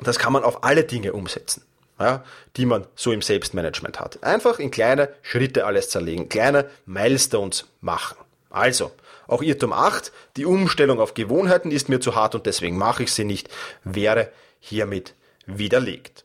das 0.00 0.18
kann 0.18 0.32
man 0.32 0.42
auf 0.42 0.64
alle 0.64 0.82
Dinge 0.82 1.12
umsetzen. 1.12 1.62
Ja, 2.00 2.24
die 2.56 2.64
man 2.64 2.86
so 2.94 3.10
im 3.10 3.22
Selbstmanagement 3.22 3.98
hat. 3.98 4.22
Einfach 4.22 4.60
in 4.60 4.70
kleine 4.70 5.08
Schritte 5.22 5.66
alles 5.66 5.90
zerlegen, 5.90 6.28
kleine 6.28 6.70
Milestones 6.86 7.66
machen. 7.80 8.16
Also, 8.50 8.92
auch 9.26 9.42
Irrtum 9.42 9.72
8, 9.72 10.12
die 10.36 10.46
Umstellung 10.46 11.00
auf 11.00 11.14
Gewohnheiten 11.14 11.70
ist 11.70 11.88
mir 11.88 12.00
zu 12.00 12.14
hart 12.14 12.34
und 12.34 12.46
deswegen 12.46 12.78
mache 12.78 13.02
ich 13.02 13.12
sie 13.12 13.24
nicht, 13.24 13.48
wäre 13.84 14.30
hiermit 14.60 15.14
widerlegt. 15.46 16.24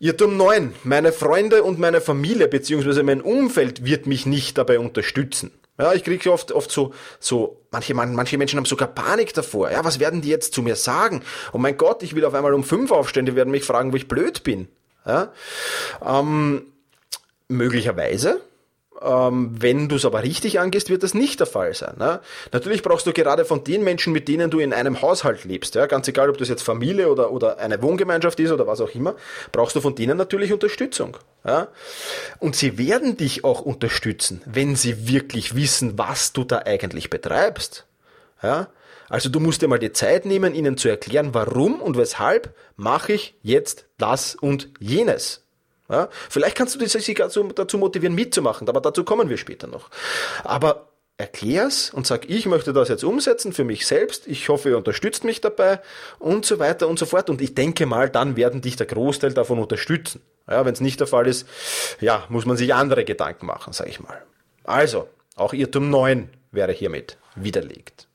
Irrtum 0.00 0.36
9. 0.36 0.74
Meine 0.82 1.12
Freunde 1.12 1.62
und 1.62 1.78
meine 1.78 2.00
Familie 2.00 2.48
bzw. 2.48 3.04
mein 3.04 3.20
Umfeld 3.20 3.84
wird 3.84 4.06
mich 4.06 4.26
nicht 4.26 4.58
dabei 4.58 4.80
unterstützen. 4.80 5.52
Ja, 5.82 5.92
ich 5.94 6.04
kriege 6.04 6.32
oft, 6.32 6.52
oft 6.52 6.70
so, 6.70 6.94
so, 7.18 7.60
manche, 7.72 7.92
manche 7.92 8.38
Menschen 8.38 8.56
haben 8.56 8.66
sogar 8.66 8.86
Panik 8.86 9.34
davor. 9.34 9.68
Ja, 9.68 9.84
was 9.84 9.98
werden 9.98 10.20
die 10.20 10.28
jetzt 10.28 10.54
zu 10.54 10.62
mir 10.62 10.76
sagen? 10.76 11.24
Oh 11.52 11.58
mein 11.58 11.76
Gott, 11.76 12.04
ich 12.04 12.14
will 12.14 12.24
auf 12.24 12.34
einmal 12.34 12.54
um 12.54 12.62
fünf 12.62 12.92
aufstehen, 12.92 13.26
die 13.26 13.34
werden 13.34 13.50
mich 13.50 13.64
fragen, 13.64 13.92
wo 13.92 13.96
ich 13.96 14.06
blöd 14.06 14.44
bin. 14.44 14.68
Ja, 15.04 15.32
ähm, 16.06 16.66
möglicherweise, 17.48 18.40
wenn 19.04 19.88
du 19.88 19.96
es 19.96 20.04
aber 20.04 20.22
richtig 20.22 20.60
angehst, 20.60 20.90
wird 20.90 21.02
das 21.02 21.14
nicht 21.14 21.40
der 21.40 21.46
Fall 21.46 21.74
sein. 21.74 21.94
Ne? 21.98 22.20
Natürlich 22.52 22.82
brauchst 22.82 23.06
du 23.06 23.12
gerade 23.12 23.44
von 23.44 23.64
den 23.64 23.84
Menschen, 23.84 24.12
mit 24.12 24.28
denen 24.28 24.50
du 24.50 24.58
in 24.58 24.72
einem 24.72 25.02
Haushalt 25.02 25.44
lebst, 25.44 25.74
ja, 25.74 25.86
ganz 25.86 26.08
egal, 26.08 26.30
ob 26.30 26.38
das 26.38 26.48
jetzt 26.48 26.62
Familie 26.62 27.10
oder, 27.10 27.32
oder 27.32 27.58
eine 27.58 27.82
Wohngemeinschaft 27.82 28.38
ist 28.40 28.52
oder 28.52 28.66
was 28.66 28.80
auch 28.80 28.94
immer, 28.94 29.14
brauchst 29.50 29.76
du 29.76 29.80
von 29.80 29.94
denen 29.94 30.16
natürlich 30.16 30.52
Unterstützung. 30.52 31.16
Ja? 31.44 31.68
Und 32.38 32.56
sie 32.56 32.78
werden 32.78 33.16
dich 33.16 33.44
auch 33.44 33.60
unterstützen, 33.60 34.42
wenn 34.46 34.76
sie 34.76 35.08
wirklich 35.08 35.54
wissen, 35.54 35.98
was 35.98 36.32
du 36.32 36.44
da 36.44 36.62
eigentlich 36.64 37.10
betreibst. 37.10 37.86
Ja? 38.42 38.68
Also 39.08 39.28
du 39.28 39.40
musst 39.40 39.62
dir 39.62 39.68
mal 39.68 39.78
die 39.78 39.92
Zeit 39.92 40.24
nehmen, 40.24 40.54
ihnen 40.54 40.76
zu 40.76 40.88
erklären, 40.88 41.34
warum 41.34 41.82
und 41.82 41.96
weshalb 41.96 42.54
mache 42.76 43.12
ich 43.12 43.34
jetzt 43.42 43.86
das 43.98 44.34
und 44.34 44.70
jenes. 44.78 45.42
Ja? 45.92 46.08
Vielleicht 46.28 46.56
kannst 46.56 46.74
du 46.74 46.78
dich 46.78 47.14
dazu, 47.14 47.44
dazu 47.44 47.78
motivieren, 47.78 48.14
mitzumachen, 48.16 48.68
aber 48.68 48.80
dazu 48.80 49.04
kommen 49.04 49.28
wir 49.28 49.36
später 49.36 49.68
noch. 49.68 49.90
Aber 50.42 50.88
erklär's 51.18 51.90
und 51.90 52.06
sag, 52.06 52.28
ich 52.28 52.46
möchte 52.46 52.72
das 52.72 52.88
jetzt 52.88 53.04
umsetzen 53.04 53.52
für 53.52 53.62
mich 53.62 53.86
selbst. 53.86 54.26
Ich 54.26 54.48
hoffe, 54.48 54.70
ihr 54.70 54.76
unterstützt 54.76 55.22
mich 55.22 55.40
dabei 55.40 55.80
und 56.18 56.44
so 56.44 56.58
weiter 56.58 56.88
und 56.88 56.98
so 56.98 57.06
fort. 57.06 57.30
Und 57.30 57.40
ich 57.40 57.54
denke 57.54 57.86
mal, 57.86 58.10
dann 58.10 58.36
werden 58.36 58.62
dich 58.62 58.76
der 58.76 58.86
Großteil 58.86 59.32
davon 59.32 59.58
unterstützen. 59.60 60.22
Ja, 60.48 60.64
wenn 60.64 60.72
es 60.72 60.80
nicht 60.80 60.98
der 60.98 61.06
Fall 61.06 61.28
ist, 61.28 61.46
ja, 62.00 62.24
muss 62.28 62.46
man 62.46 62.56
sich 62.56 62.74
andere 62.74 63.04
Gedanken 63.04 63.46
machen, 63.46 63.72
sage 63.72 63.90
ich 63.90 64.00
mal. 64.00 64.22
Also, 64.64 65.08
auch 65.36 65.52
Irrtum 65.52 65.90
9 65.90 66.30
wäre 66.50 66.72
hiermit 66.72 67.18
widerlegt. 67.36 68.08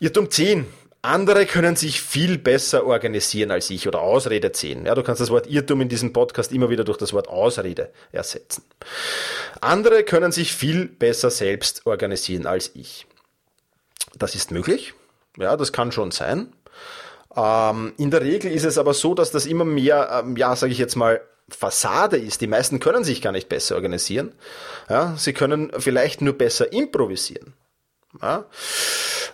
Irrtum 0.00 0.30
10 0.30 0.66
andere 1.02 1.46
können 1.46 1.74
sich 1.74 2.00
viel 2.00 2.38
besser 2.38 2.86
organisieren 2.86 3.50
als 3.50 3.70
ich 3.70 3.88
oder 3.88 4.00
Ausrede 4.00 4.52
ziehen. 4.52 4.86
Ja, 4.86 4.94
du 4.94 5.02
kannst 5.02 5.20
das 5.20 5.30
Wort 5.30 5.48
Irrtum 5.48 5.80
in 5.80 5.88
diesem 5.88 6.12
Podcast 6.12 6.52
immer 6.52 6.70
wieder 6.70 6.84
durch 6.84 6.98
das 6.98 7.12
Wort 7.12 7.28
Ausrede 7.28 7.90
ersetzen. 8.12 8.62
Andere 9.60 10.04
können 10.04 10.30
sich 10.30 10.52
viel 10.52 10.86
besser 10.86 11.30
selbst 11.30 11.86
organisieren 11.86 12.46
als 12.46 12.70
ich. 12.74 13.06
Das 14.16 14.36
ist 14.36 14.52
möglich. 14.52 14.94
Ja, 15.36 15.56
das 15.56 15.72
kann 15.72 15.90
schon 15.90 16.12
sein. 16.12 16.52
Ähm, 17.34 17.94
in 17.98 18.10
der 18.10 18.22
Regel 18.22 18.52
ist 18.52 18.64
es 18.64 18.78
aber 18.78 18.94
so, 18.94 19.14
dass 19.14 19.32
das 19.32 19.46
immer 19.46 19.64
mehr, 19.64 20.22
ähm, 20.22 20.36
ja, 20.36 20.54
sage 20.54 20.72
ich 20.72 20.78
jetzt 20.78 20.96
mal, 20.96 21.20
Fassade 21.48 22.16
ist. 22.16 22.40
Die 22.40 22.46
meisten 22.46 22.78
können 22.78 23.02
sich 23.02 23.20
gar 23.20 23.32
nicht 23.32 23.48
besser 23.48 23.74
organisieren. 23.74 24.32
Ja, 24.88 25.16
sie 25.16 25.32
können 25.32 25.72
vielleicht 25.78 26.22
nur 26.22 26.34
besser 26.34 26.72
improvisieren. 26.72 27.54
Ja? 28.20 28.46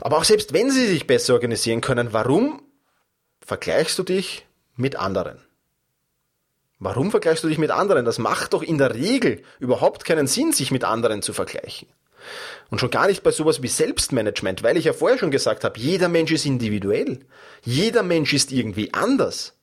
Aber 0.00 0.18
auch 0.18 0.24
selbst 0.24 0.52
wenn 0.52 0.70
sie 0.70 0.86
sich 0.86 1.06
besser 1.06 1.34
organisieren 1.34 1.80
können, 1.80 2.12
warum 2.12 2.62
vergleichst 3.40 3.98
du 3.98 4.02
dich 4.02 4.46
mit 4.76 4.96
anderen? 4.96 5.40
Warum 6.78 7.10
vergleichst 7.10 7.42
du 7.42 7.48
dich 7.48 7.58
mit 7.58 7.70
anderen? 7.70 8.04
Das 8.04 8.18
macht 8.18 8.52
doch 8.52 8.62
in 8.62 8.78
der 8.78 8.94
Regel 8.94 9.42
überhaupt 9.58 10.04
keinen 10.04 10.28
Sinn, 10.28 10.52
sich 10.52 10.70
mit 10.70 10.84
anderen 10.84 11.22
zu 11.22 11.32
vergleichen. 11.32 11.88
Und 12.70 12.78
schon 12.78 12.90
gar 12.90 13.08
nicht 13.08 13.22
bei 13.22 13.30
sowas 13.30 13.62
wie 13.62 13.68
Selbstmanagement, 13.68 14.62
weil 14.62 14.76
ich 14.76 14.84
ja 14.84 14.92
vorher 14.92 15.18
schon 15.18 15.30
gesagt 15.30 15.64
habe, 15.64 15.78
jeder 15.78 16.08
Mensch 16.08 16.30
ist 16.30 16.46
individuell. 16.46 17.20
Jeder 17.64 18.02
Mensch 18.02 18.32
ist 18.32 18.52
irgendwie 18.52 18.92
anders. 18.92 19.54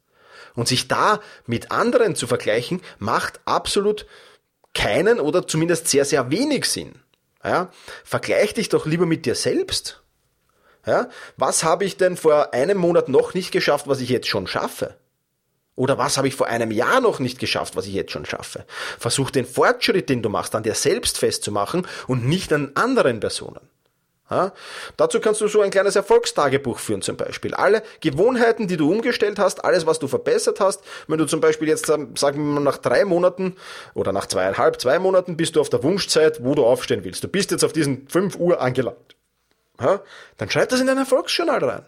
Und 0.56 0.68
sich 0.68 0.88
da 0.88 1.22
mit 1.46 1.72
anderen 1.72 2.16
zu 2.16 2.28
vergleichen, 2.28 2.82
macht 2.98 3.40
absolut 3.46 4.06
keinen 4.74 5.20
oder 5.20 5.48
zumindest 5.48 5.88
sehr, 5.88 6.06
sehr 6.06 6.32
wenig 6.32 6.66
Sinn. 6.66 7.00
Ja? 7.46 7.70
Vergleich 8.04 8.54
dich 8.54 8.70
doch 8.70 8.86
lieber 8.86 9.06
mit 9.06 9.26
dir 9.26 9.36
selbst. 9.36 10.02
Ja? 10.86 11.10
Was 11.38 11.64
habe 11.64 11.86
ich 11.86 11.98
denn 11.98 12.18
vor 12.18 12.54
einem 12.54 12.78
Monat 12.78 13.08
noch 13.08 13.34
nicht 13.34 13.52
geschafft, 13.52 13.88
was 13.88 14.02
ich 14.02 14.10
jetzt 14.10 14.28
schon 14.28 14.48
schaffe? 14.48 14.98
Oder 15.76 15.98
was 15.98 16.18
habe 16.18 16.28
ich 16.28 16.36
vor 16.36 16.48
einem 16.48 16.72
Jahr 16.72 17.02
noch 17.02 17.20
nicht 17.20 17.38
geschafft, 17.38 17.76
was 17.76 17.86
ich 17.86 17.94
jetzt 17.94 18.12
schon 18.12 18.26
schaffe? 18.26 18.66
Versuch 18.98 19.30
den 19.30 19.46
Fortschritt, 19.46 20.10
den 20.10 20.22
du 20.22 20.30
machst, 20.30 20.56
an 20.56 20.64
dir 20.64 20.74
selbst 20.74 21.18
festzumachen 21.18 21.86
und 22.08 22.26
nicht 22.26 22.54
an 22.54 22.72
anderen 22.76 23.20
Personen. 23.20 23.70
Ja? 24.30 24.54
Dazu 24.98 25.20
kannst 25.20 25.42
du 25.42 25.48
so 25.48 25.62
ein 25.62 25.70
kleines 25.70 25.96
Erfolgstagebuch 25.96 26.80
führen 26.80 27.02
zum 27.02 27.18
Beispiel. 27.18 27.54
Alle 27.54 27.84
Gewohnheiten, 28.00 28.68
die 28.68 28.78
du 28.78 28.92
umgestellt 28.92 29.38
hast, 29.38 29.64
alles, 29.64 29.86
was 29.86 30.00
du 30.00 30.08
verbessert 30.08 30.60
hast, 30.60 30.82
wenn 31.08 31.18
du 31.18 31.26
zum 31.26 31.42
Beispiel 31.42 31.68
jetzt, 31.68 31.90
ähm, 31.90 32.16
sagen 32.16 32.38
wir 32.38 32.54
mal, 32.54 32.62
nach 32.62 32.78
drei 32.78 33.06
Monaten 33.06 33.56
oder 33.94 34.12
nach 34.12 34.26
zweieinhalb, 34.26 34.82
zwei 34.82 35.00
Monaten 35.00 35.38
bist 35.38 35.56
du 35.56 35.62
auf 35.62 35.70
der 35.70 35.84
Wunschzeit, 35.84 36.44
wo 36.44 36.56
du 36.56 36.66
aufstehen 36.66 37.04
willst. 37.04 37.24
Du 37.24 37.28
bist 37.28 37.52
jetzt 37.52 37.64
auf 37.64 37.74
diesen 37.74 38.08
fünf 38.08 38.36
Uhr 38.36 38.62
angelangt. 38.62 39.16
Ja? 39.80 40.02
Dann 40.38 40.50
schreib 40.50 40.70
das 40.70 40.82
in 40.82 40.88
dein 40.88 40.98
Erfolgsjournal 40.98 41.64
rein. 41.64 41.86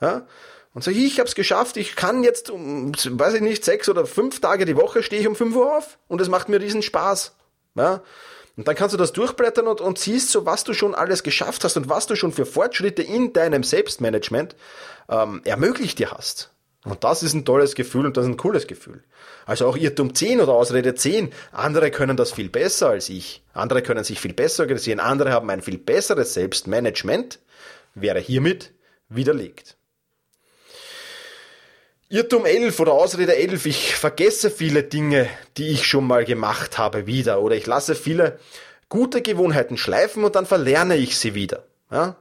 Ja? 0.00 0.26
Und 0.72 0.84
sag, 0.84 0.94
ich 0.94 1.18
habe 1.18 1.26
es 1.28 1.34
geschafft, 1.34 1.78
ich 1.78 1.96
kann 1.96 2.22
jetzt, 2.22 2.52
weiß 2.52 3.34
ich 3.34 3.40
nicht, 3.40 3.64
sechs 3.64 3.88
oder 3.88 4.04
fünf 4.06 4.40
Tage 4.40 4.66
die 4.66 4.76
Woche 4.76 5.02
stehe 5.02 5.22
ich 5.22 5.26
um 5.26 5.34
fünf 5.34 5.56
Uhr 5.56 5.74
auf 5.74 5.98
und 6.06 6.20
es 6.20 6.28
macht 6.28 6.48
mir 6.48 6.60
riesen 6.60 6.82
Spaß. 6.82 7.34
Ja? 7.76 8.02
Und 8.56 8.66
dann 8.68 8.74
kannst 8.74 8.94
du 8.94 8.96
das 8.98 9.12
durchblättern 9.12 9.66
und, 9.66 9.80
und 9.80 9.98
siehst 9.98 10.30
so, 10.30 10.46
was 10.46 10.64
du 10.64 10.72
schon 10.72 10.94
alles 10.94 11.22
geschafft 11.22 11.62
hast 11.64 11.76
und 11.76 11.88
was 11.88 12.06
du 12.06 12.16
schon 12.16 12.32
für 12.32 12.46
Fortschritte 12.46 13.02
in 13.02 13.32
deinem 13.32 13.62
Selbstmanagement 13.62 14.56
ähm, 15.10 15.42
ermöglicht 15.44 15.98
dir 15.98 16.10
hast. 16.12 16.50
Und 16.84 17.04
das 17.04 17.22
ist 17.22 17.34
ein 17.34 17.44
tolles 17.44 17.74
Gefühl 17.74 18.06
und 18.06 18.16
das 18.16 18.24
ist 18.24 18.30
ein 18.30 18.36
cooles 18.36 18.66
Gefühl. 18.66 19.02
Also 19.44 19.66
auch 19.66 19.76
Irrtum 19.76 20.14
10 20.14 20.40
oder 20.40 20.52
Ausrede 20.52 20.94
10. 20.94 21.32
Andere 21.52 21.90
können 21.90 22.16
das 22.16 22.32
viel 22.32 22.48
besser 22.48 22.90
als 22.90 23.08
ich. 23.08 23.42
Andere 23.52 23.82
können 23.82 24.04
sich 24.04 24.20
viel 24.20 24.32
besser 24.32 24.62
organisieren. 24.62 25.00
Andere 25.00 25.32
haben 25.32 25.50
ein 25.50 25.62
viel 25.62 25.78
besseres 25.78 26.34
Selbstmanagement. 26.34 27.40
Wäre 27.94 28.20
hiermit 28.20 28.72
widerlegt. 29.08 29.75
Irrtum 32.08 32.46
11 32.46 32.78
oder 32.78 32.92
Ausrede 32.92 33.34
11, 33.34 33.66
ich 33.66 33.94
vergesse 33.96 34.50
viele 34.50 34.84
Dinge, 34.84 35.28
die 35.56 35.70
ich 35.70 35.84
schon 35.84 36.06
mal 36.06 36.24
gemacht 36.24 36.78
habe, 36.78 37.06
wieder. 37.06 37.42
Oder 37.42 37.56
ich 37.56 37.66
lasse 37.66 37.96
viele 37.96 38.38
gute 38.88 39.22
Gewohnheiten 39.22 39.76
schleifen 39.76 40.22
und 40.22 40.36
dann 40.36 40.46
verlerne 40.46 40.96
ich 40.96 41.18
sie 41.18 41.34
wieder. 41.34 41.64
Ja? 41.90 42.16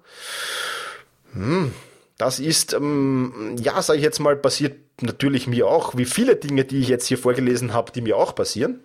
Hm, 1.33 1.71
das 2.17 2.39
ist, 2.39 2.73
ähm, 2.73 3.55
ja, 3.59 3.79
sage 3.81 3.97
ich 3.99 4.03
jetzt 4.03 4.19
mal, 4.19 4.35
passiert 4.35 4.75
natürlich 5.01 5.45
mir 5.45 5.67
auch, 5.67 5.95
wie 5.95 6.05
viele 6.05 6.35
Dinge, 6.35 6.65
die 6.65 6.79
ich 6.79 6.87
jetzt 6.87 7.05
hier 7.05 7.19
vorgelesen 7.19 7.73
habe, 7.73 7.91
die 7.91 8.01
mir 8.01 8.17
auch 8.17 8.33
passieren. 8.33 8.79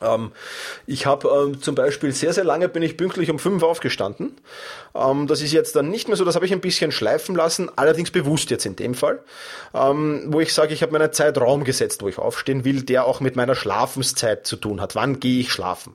Ähm, 0.00 0.32
ich 0.86 1.06
habe 1.06 1.28
ähm, 1.28 1.60
zum 1.60 1.74
Beispiel 1.74 2.12
sehr, 2.12 2.32
sehr 2.32 2.44
lange 2.44 2.68
bin 2.68 2.82
ich 2.82 2.96
pünktlich 2.96 3.30
um 3.30 3.38
fünf 3.38 3.62
aufgestanden. 3.62 4.36
Ähm, 4.94 5.26
das 5.26 5.40
ist 5.42 5.52
jetzt 5.52 5.76
dann 5.76 5.88
nicht 5.88 6.08
mehr 6.08 6.16
so, 6.16 6.24
das 6.24 6.34
habe 6.34 6.46
ich 6.46 6.52
ein 6.52 6.60
bisschen 6.60 6.92
schleifen 6.92 7.34
lassen, 7.34 7.70
allerdings 7.76 8.10
bewusst 8.10 8.50
jetzt 8.50 8.66
in 8.66 8.76
dem 8.76 8.94
Fall, 8.94 9.22
ähm, 9.74 10.24
wo 10.28 10.40
ich 10.40 10.54
sage, 10.54 10.74
ich 10.74 10.82
habe 10.82 10.92
meinen 10.92 11.12
Zeitraum 11.12 11.64
gesetzt, 11.64 12.02
wo 12.02 12.08
ich 12.08 12.18
aufstehen 12.18 12.64
will, 12.64 12.82
der 12.82 13.04
auch 13.04 13.20
mit 13.20 13.36
meiner 13.36 13.54
Schlafenszeit 13.54 14.46
zu 14.46 14.56
tun 14.56 14.80
hat. 14.80 14.94
Wann 14.94 15.20
gehe 15.20 15.40
ich 15.40 15.52
schlafen? 15.52 15.94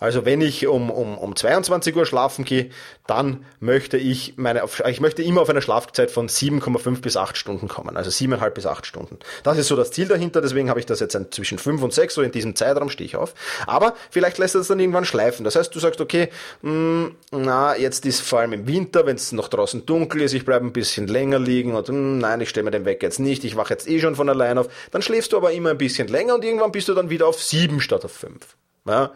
Also 0.00 0.26
wenn 0.26 0.42
ich 0.42 0.66
um, 0.66 0.90
um, 0.90 1.16
um 1.16 1.34
22 1.34 1.96
Uhr 1.96 2.04
schlafen 2.04 2.44
gehe, 2.44 2.68
dann 3.06 3.44
möchte 3.60 3.96
ich 3.96 4.34
meine, 4.36 4.62
ich 4.86 5.00
möchte 5.00 5.22
immer 5.22 5.40
auf 5.40 5.48
eine 5.48 5.62
Schlafzeit 5.62 6.10
von 6.10 6.28
7,5 6.28 7.00
bis 7.00 7.16
8 7.16 7.36
Stunden 7.38 7.68
kommen. 7.68 7.96
Also 7.96 8.10
7,5 8.10 8.50
bis 8.50 8.66
8 8.66 8.84
Stunden. 8.84 9.18
Das 9.44 9.56
ist 9.56 9.68
so 9.68 9.76
das 9.76 9.92
Ziel 9.92 10.06
dahinter, 10.06 10.42
deswegen 10.42 10.68
habe 10.68 10.78
ich 10.78 10.84
das 10.84 11.00
jetzt 11.00 11.16
zwischen 11.30 11.58
5 11.58 11.82
und 11.82 11.94
6, 11.94 12.14
so 12.14 12.20
in 12.20 12.32
diesem 12.32 12.54
Zeitraum 12.54 12.90
stehe 12.90 13.06
ich 13.06 13.16
auf. 13.16 13.34
Aber 13.66 13.94
vielleicht 14.10 14.36
lässt 14.36 14.54
es 14.54 14.68
dann 14.68 14.80
irgendwann 14.80 15.06
schleifen. 15.06 15.44
Das 15.44 15.56
heißt, 15.56 15.74
du 15.74 15.78
sagst, 15.78 16.02
okay, 16.02 16.28
mh, 16.60 16.70
hm, 16.70 17.16
na, 17.30 17.76
jetzt 17.76 18.04
ist 18.04 18.20
vor 18.20 18.40
allem 18.40 18.52
im 18.52 18.66
Winter, 18.66 19.06
wenn 19.06 19.16
es 19.16 19.32
noch 19.32 19.48
draußen 19.48 19.86
dunkel 19.86 20.20
ist, 20.20 20.34
ich 20.34 20.44
bleibe 20.44 20.66
ein 20.66 20.72
bisschen 20.72 21.06
länger 21.06 21.38
liegen 21.38 21.74
und 21.74 21.88
mh, 21.88 21.94
hm, 21.94 22.18
nein, 22.18 22.40
ich 22.40 22.48
stelle 22.50 22.64
mir 22.64 22.72
den 22.72 22.84
weg 22.84 23.02
jetzt 23.02 23.20
nicht, 23.20 23.44
ich 23.44 23.56
wache 23.56 23.72
jetzt 23.72 23.88
eh 23.88 24.00
schon 24.00 24.16
von 24.16 24.28
allein 24.28 24.58
auf. 24.58 24.68
Dann 24.90 25.02
schläfst 25.02 25.32
du 25.32 25.36
aber 25.36 25.52
immer 25.52 25.70
ein 25.70 25.78
bisschen 25.78 26.08
länger 26.08 26.34
und 26.34 26.44
irgendwann 26.44 26.72
bist 26.72 26.88
du 26.88 26.94
dann 26.94 27.10
wieder 27.10 27.26
auf 27.26 27.42
7 27.42 27.80
statt 27.80 28.04
auf 28.04 28.12
5. 28.12 28.38
Ja. 28.86 29.12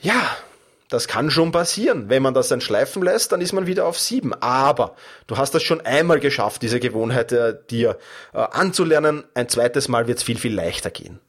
ja, 0.00 0.36
das 0.88 1.08
kann 1.08 1.30
schon 1.30 1.52
passieren. 1.52 2.08
Wenn 2.08 2.22
man 2.22 2.34
das 2.34 2.48
dann 2.48 2.60
schleifen 2.60 3.02
lässt, 3.02 3.32
dann 3.32 3.40
ist 3.40 3.52
man 3.52 3.66
wieder 3.66 3.86
auf 3.86 3.98
sieben. 3.98 4.34
Aber 4.34 4.96
du 5.26 5.36
hast 5.36 5.54
das 5.54 5.62
schon 5.62 5.80
einmal 5.80 6.20
geschafft, 6.20 6.62
diese 6.62 6.80
Gewohnheit 6.80 7.32
äh, 7.32 7.54
dir 7.70 7.98
äh, 8.32 8.38
anzulernen. 8.38 9.24
Ein 9.34 9.48
zweites 9.48 9.88
Mal 9.88 10.06
wird 10.08 10.18
es 10.18 10.24
viel, 10.24 10.38
viel 10.38 10.54
leichter 10.54 10.90
gehen. 10.90 11.20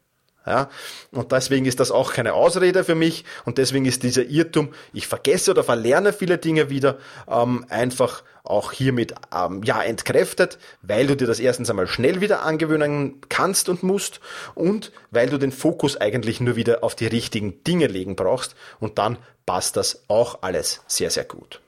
Ja, 0.47 0.69
und 1.11 1.33
deswegen 1.33 1.65
ist 1.65 1.81
das 1.81 1.91
auch 1.91 2.13
keine 2.13 2.31
Ausrede 2.31 2.85
für 2.85 2.95
mich 2.95 3.25
und 3.43 3.57
deswegen 3.57 3.83
ist 3.85 4.03
dieser 4.03 4.23
Irrtum, 4.23 4.69
ich 4.93 5.05
vergesse 5.05 5.51
oder 5.51 5.61
verlerne 5.61 6.13
viele 6.13 6.37
Dinge 6.37 6.69
wieder, 6.69 6.99
ähm, 7.29 7.65
einfach 7.67 8.23
auch 8.45 8.71
hiermit 8.71 9.13
ähm, 9.35 9.61
ja 9.63 9.81
entkräftet, 9.83 10.57
weil 10.81 11.05
du 11.05 11.17
dir 11.17 11.27
das 11.27 11.41
erstens 11.41 11.69
einmal 11.69 11.87
schnell 11.87 12.21
wieder 12.21 12.43
angewöhnen 12.43 13.19
kannst 13.27 13.67
und 13.67 13.83
musst 13.83 14.21
und 14.55 14.93
weil 15.11 15.29
du 15.29 15.37
den 15.37 15.51
Fokus 15.51 15.97
eigentlich 15.97 16.39
nur 16.39 16.55
wieder 16.55 16.81
auf 16.81 16.95
die 16.95 17.07
richtigen 17.07 17.61
Dinge 17.65 17.87
legen 17.87 18.15
brauchst 18.15 18.55
und 18.79 18.99
dann 18.99 19.17
passt 19.45 19.75
das 19.75 20.05
auch 20.07 20.43
alles 20.43 20.79
sehr, 20.87 21.09
sehr 21.09 21.25
gut. 21.25 21.59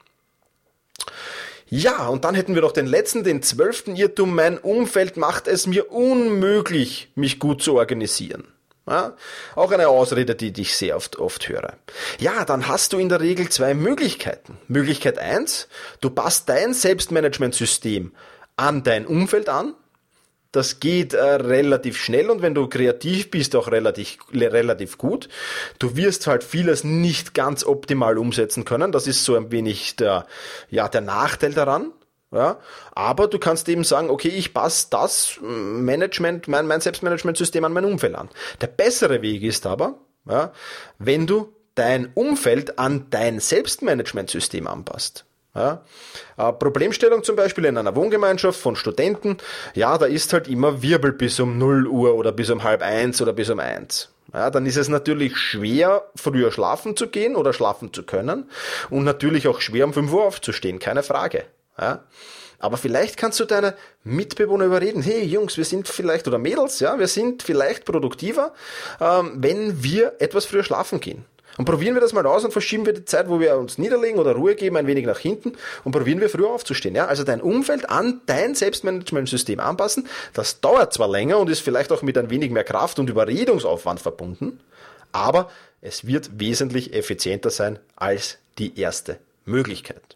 Ja, 1.67 2.07
und 2.07 2.23
dann 2.23 2.33
hätten 2.33 2.55
wir 2.55 2.61
noch 2.61 2.71
den 2.71 2.87
letzten, 2.87 3.25
den 3.25 3.43
zwölften 3.43 3.97
Irrtum. 3.97 4.33
Mein 4.33 4.57
Umfeld 4.57 5.17
macht 5.17 5.49
es 5.49 5.67
mir 5.67 5.91
unmöglich, 5.91 7.11
mich 7.15 7.39
gut 7.39 7.61
zu 7.61 7.75
organisieren. 7.75 8.45
Ja, 8.89 9.15
auch 9.55 9.71
eine 9.71 9.87
Ausrede, 9.87 10.33
die 10.33 10.51
ich 10.59 10.75
sehr 10.75 10.95
oft, 10.95 11.19
oft 11.19 11.47
höre. 11.47 11.73
Ja, 12.19 12.43
dann 12.43 12.67
hast 12.67 12.91
du 12.91 12.97
in 12.97 13.07
der 13.07 13.21
Regel 13.21 13.47
zwei 13.49 13.75
Möglichkeiten. 13.75 14.57
Möglichkeit 14.67 15.19
eins: 15.19 15.67
du 16.01 16.09
passt 16.09 16.49
dein 16.49 16.73
Selbstmanagementsystem 16.73 18.11
an 18.55 18.83
dein 18.83 19.05
Umfeld 19.05 19.47
an. 19.47 19.75
Das 20.51 20.79
geht 20.79 21.13
äh, 21.13 21.21
relativ 21.21 21.97
schnell 21.97 22.31
und 22.31 22.41
wenn 22.41 22.55
du 22.55 22.67
kreativ 22.67 23.29
bist, 23.29 23.55
auch 23.55 23.71
relativ, 23.71 24.17
relativ 24.33 24.97
gut. 24.97 25.29
Du 25.77 25.95
wirst 25.95 26.25
halt 26.25 26.43
vieles 26.43 26.83
nicht 26.83 27.35
ganz 27.35 27.63
optimal 27.63 28.17
umsetzen 28.17 28.65
können. 28.65 28.91
Das 28.91 29.05
ist 29.05 29.23
so 29.23 29.35
ein 29.35 29.51
wenig 29.51 29.97
der, 29.97 30.25
ja, 30.71 30.89
der 30.89 31.01
Nachteil 31.01 31.53
daran. 31.53 31.93
Ja, 32.31 32.59
aber 32.93 33.27
du 33.27 33.39
kannst 33.39 33.67
eben 33.69 33.83
sagen, 33.83 34.11
okay, 34.11 34.27
ich 34.27 34.53
passe 34.53 34.87
das 34.91 35.39
Management, 35.41 36.47
mein, 36.47 36.67
mein 36.67 36.79
Selbstmanagementsystem 36.79 37.63
an 37.65 37.73
mein 37.73 37.85
Umfeld 37.85 38.13
an. 38.13 38.29
Der 38.61 38.67
bessere 38.67 39.23
Weg 39.23 39.41
ist 39.41 39.65
aber, 39.65 39.95
ja, 40.29 40.53
wenn 40.99 41.25
du 41.25 41.51
dein 41.73 42.11
Umfeld 42.13 42.77
an 42.77 43.07
dein 43.09 43.39
Selbstmanagementsystem 43.39 44.67
anpasst. 44.67 45.25
Ja, 45.55 45.83
äh, 46.37 46.53
Problemstellung 46.53 47.23
zum 47.23 47.35
Beispiel 47.35 47.65
in 47.65 47.77
einer 47.77 47.95
Wohngemeinschaft 47.95 48.59
von 48.59 48.75
Studenten, 48.75 49.37
ja, 49.73 49.97
da 49.97 50.05
ist 50.05 50.31
halt 50.31 50.47
immer 50.47 50.83
Wirbel 50.83 51.11
bis 51.11 51.39
um 51.39 51.57
0 51.57 51.87
Uhr 51.87 52.13
oder 52.13 52.31
bis 52.31 52.51
um 52.51 52.63
halb 52.63 52.83
eins 52.83 53.19
oder 53.21 53.33
bis 53.33 53.49
um 53.49 53.59
eins. 53.59 54.09
Ja, 54.31 54.51
dann 54.51 54.67
ist 54.67 54.77
es 54.77 54.89
natürlich 54.89 55.37
schwer, 55.37 56.03
früher 56.15 56.51
schlafen 56.51 56.95
zu 56.95 57.07
gehen 57.07 57.35
oder 57.35 57.53
schlafen 57.53 57.91
zu 57.91 58.03
können 58.03 58.47
und 58.91 59.03
natürlich 59.03 59.47
auch 59.47 59.59
schwer, 59.59 59.85
um 59.85 59.93
5 59.93 60.13
Uhr 60.13 60.25
aufzustehen, 60.25 60.77
keine 60.77 61.01
Frage. 61.01 61.45
Ja? 61.79 62.03
Aber 62.59 62.77
vielleicht 62.77 63.15
kannst 63.17 63.39
du 63.39 63.45
deine 63.45 63.73
Mitbewohner 64.03 64.65
überreden, 64.65 65.01
hey 65.01 65.23
Jungs, 65.23 65.57
wir 65.57 65.65
sind 65.65 65.87
vielleicht, 65.87 66.27
oder 66.27 66.37
Mädels, 66.37 66.79
ja, 66.81 66.99
wir 66.99 67.07
sind 67.07 67.41
vielleicht 67.41 67.85
produktiver, 67.85 68.53
ähm, 68.99 69.33
wenn 69.37 69.81
wir 69.81 70.15
etwas 70.19 70.45
früher 70.45 70.63
schlafen 70.63 70.99
gehen. 70.99 71.25
Und 71.57 71.65
probieren 71.65 71.93
wir 71.93 72.01
das 72.01 72.13
mal 72.13 72.25
aus 72.25 72.45
und 72.45 72.51
verschieben 72.51 72.85
wir 72.85 72.93
die 72.93 73.03
Zeit, 73.03 73.27
wo 73.27 73.39
wir 73.39 73.57
uns 73.57 73.77
niederlegen 73.77 74.17
oder 74.17 74.33
Ruhe 74.33 74.55
geben, 74.55 74.77
ein 74.77 74.87
wenig 74.87 75.05
nach 75.05 75.19
hinten 75.19 75.53
und 75.83 75.91
probieren 75.91 76.21
wir 76.21 76.29
früher 76.29 76.49
aufzustehen. 76.49 76.95
Ja? 76.95 77.07
Also 77.07 77.25
dein 77.25 77.41
Umfeld 77.41 77.89
an 77.89 78.21
dein 78.27 78.55
Selbstmanagementsystem 78.55 79.59
anpassen. 79.59 80.07
Das 80.33 80.61
dauert 80.61 80.93
zwar 80.93 81.09
länger 81.09 81.37
und 81.37 81.49
ist 81.49 81.59
vielleicht 81.59 81.91
auch 81.91 82.01
mit 82.01 82.17
ein 82.17 82.29
wenig 82.29 82.51
mehr 82.51 82.63
Kraft 82.63 82.97
und 82.97 83.09
Überredungsaufwand 83.09 83.99
verbunden, 83.99 84.61
aber 85.11 85.49
es 85.81 86.07
wird 86.07 86.39
wesentlich 86.39 86.93
effizienter 86.93 87.49
sein 87.49 87.79
als 87.95 88.37
die 88.57 88.79
erste 88.79 89.17
Möglichkeit. 89.45 90.15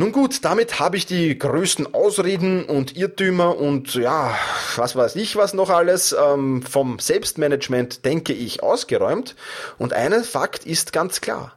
Nun 0.00 0.12
gut, 0.12 0.46
damit 0.46 0.80
habe 0.80 0.96
ich 0.96 1.04
die 1.04 1.38
größten 1.38 1.92
Ausreden 1.92 2.64
und 2.64 2.96
Irrtümer 2.96 3.58
und 3.58 3.92
ja, 3.96 4.34
was 4.76 4.96
weiß 4.96 5.14
ich 5.16 5.36
was 5.36 5.52
noch 5.52 5.68
alles 5.68 6.16
ähm, 6.18 6.62
vom 6.62 6.98
Selbstmanagement, 6.98 8.02
denke 8.06 8.32
ich, 8.32 8.62
ausgeräumt. 8.62 9.36
Und 9.76 9.92
ein 9.92 10.24
Fakt 10.24 10.64
ist 10.64 10.94
ganz 10.94 11.20
klar. 11.20 11.54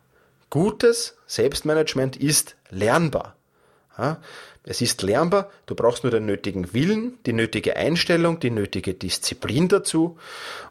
Gutes 0.49 1.15
Selbstmanagement 1.25 2.17
ist 2.17 2.58
lernbar. 2.69 3.38
Ja, 3.97 4.19
es 4.65 4.82
ist 4.82 5.03
lernbar, 5.03 5.49
du 5.65 5.73
brauchst 5.73 6.03
nur 6.03 6.12
den 6.12 6.25
nötigen 6.25 6.73
Willen, 6.73 7.19
die 7.25 7.32
nötige 7.32 7.77
Einstellung, 7.77 8.41
die 8.41 8.51
nötige 8.51 8.93
Disziplin 8.93 9.69
dazu 9.69 10.17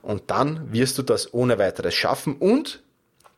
und 0.03 0.31
dann 0.31 0.71
wirst 0.75 0.99
du 0.99 1.03
das 1.03 1.33
ohne 1.33 1.59
weiteres 1.59 1.95
schaffen 1.95 2.37
und 2.37 2.83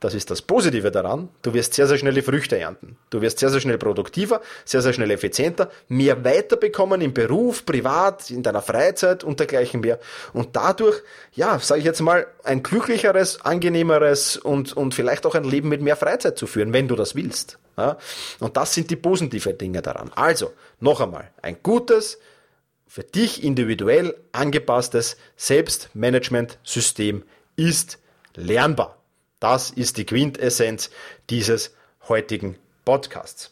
das 0.04 0.12
ist 0.12 0.30
das 0.30 0.42
Positive 0.42 0.90
daran. 0.90 1.30
Du 1.40 1.54
wirst 1.54 1.72
sehr, 1.72 1.86
sehr 1.86 1.96
schnell 1.96 2.12
die 2.12 2.20
Früchte 2.20 2.58
ernten. 2.58 2.98
Du 3.08 3.22
wirst 3.22 3.38
sehr, 3.38 3.48
sehr 3.48 3.62
schnell 3.62 3.78
produktiver, 3.78 4.42
sehr, 4.66 4.82
sehr 4.82 4.92
schnell 4.92 5.10
effizienter, 5.10 5.70
mehr 5.88 6.22
weiterbekommen 6.22 7.00
im 7.00 7.14
Beruf, 7.14 7.64
privat, 7.64 8.30
in 8.30 8.42
deiner 8.42 8.60
Freizeit 8.60 9.24
und 9.24 9.40
dergleichen 9.40 9.80
mehr. 9.80 9.98
Und 10.34 10.56
dadurch, 10.56 11.00
ja, 11.32 11.58
sage 11.58 11.78
ich 11.78 11.86
jetzt 11.86 12.02
mal, 12.02 12.26
ein 12.42 12.62
glücklicheres, 12.62 13.40
angenehmeres 13.46 14.36
und, 14.36 14.76
und 14.76 14.92
vielleicht 14.92 15.24
auch 15.24 15.34
ein 15.34 15.44
Leben 15.44 15.70
mit 15.70 15.80
mehr 15.80 15.96
Freizeit 15.96 16.36
zu 16.36 16.46
führen, 16.46 16.74
wenn 16.74 16.86
du 16.86 16.96
das 16.96 17.14
willst. 17.14 17.58
Ja? 17.78 17.96
Und 18.40 18.58
das 18.58 18.74
sind 18.74 18.90
die 18.90 18.96
positiven 18.96 19.56
Dinge 19.56 19.80
daran. 19.80 20.10
Also, 20.14 20.52
noch 20.80 21.00
einmal, 21.00 21.30
ein 21.40 21.56
gutes, 21.62 22.18
für 22.86 23.04
dich 23.04 23.42
individuell 23.42 24.14
angepasstes 24.32 25.16
Selbstmanagementsystem 25.36 27.22
ist 27.56 27.98
lernbar. 28.34 28.98
Das 29.44 29.68
ist 29.68 29.98
die 29.98 30.06
Quintessenz 30.06 30.88
dieses 31.28 31.72
heutigen 32.08 32.56
Podcasts. 32.86 33.50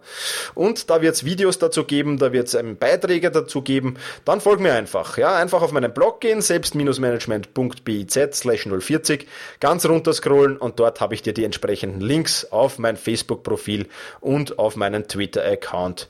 Und 0.54 0.90
da 0.90 1.00
wird 1.00 1.14
es 1.14 1.24
Videos 1.24 1.58
dazu 1.58 1.84
geben, 1.84 2.18
da 2.18 2.32
wird 2.32 2.52
es 2.52 2.58
Beiträge 2.78 3.30
dazu 3.30 3.62
geben. 3.62 3.96
Dann 4.24 4.40
folg 4.40 4.60
mir 4.60 4.74
einfach. 4.74 5.16
Ja, 5.18 5.36
einfach 5.36 5.62
auf 5.62 5.72
meinen 5.72 5.94
Blog 5.94 6.20
gehen, 6.20 6.40
selbst-management.biz 6.40 8.18
slash 8.32 8.68
040, 8.68 9.26
ganz 9.60 9.86
runter 9.86 10.12
scrollen 10.12 10.56
und 10.56 10.78
dort 10.78 11.00
habe 11.00 11.14
ich 11.14 11.22
dir 11.22 11.32
die 11.32 11.44
entsprechenden 11.44 12.00
Links 12.00 12.44
auf 12.50 12.78
mein 12.78 12.96
Facebook-Profil 12.96 13.88
und 14.20 14.58
auf 14.58 14.76
meinen 14.76 15.08
Twitter-Account. 15.08 16.08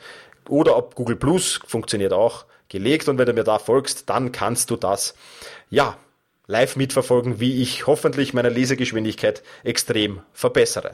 Oder 0.48 0.76
ob 0.76 0.94
Google 0.94 1.16
Plus 1.16 1.60
funktioniert 1.66 2.12
auch 2.12 2.44
gelegt 2.68 3.08
und 3.08 3.18
wenn 3.18 3.26
du 3.26 3.34
mir 3.34 3.44
da 3.44 3.58
folgst, 3.58 4.08
dann 4.08 4.32
kannst 4.32 4.70
du 4.70 4.76
das 4.76 5.14
ja 5.72 5.96
live 6.46 6.76
mitverfolgen, 6.76 7.40
wie 7.40 7.62
ich 7.62 7.86
hoffentlich 7.86 8.34
meine 8.34 8.50
Lesegeschwindigkeit 8.50 9.42
extrem 9.64 10.20
verbessere. 10.32 10.92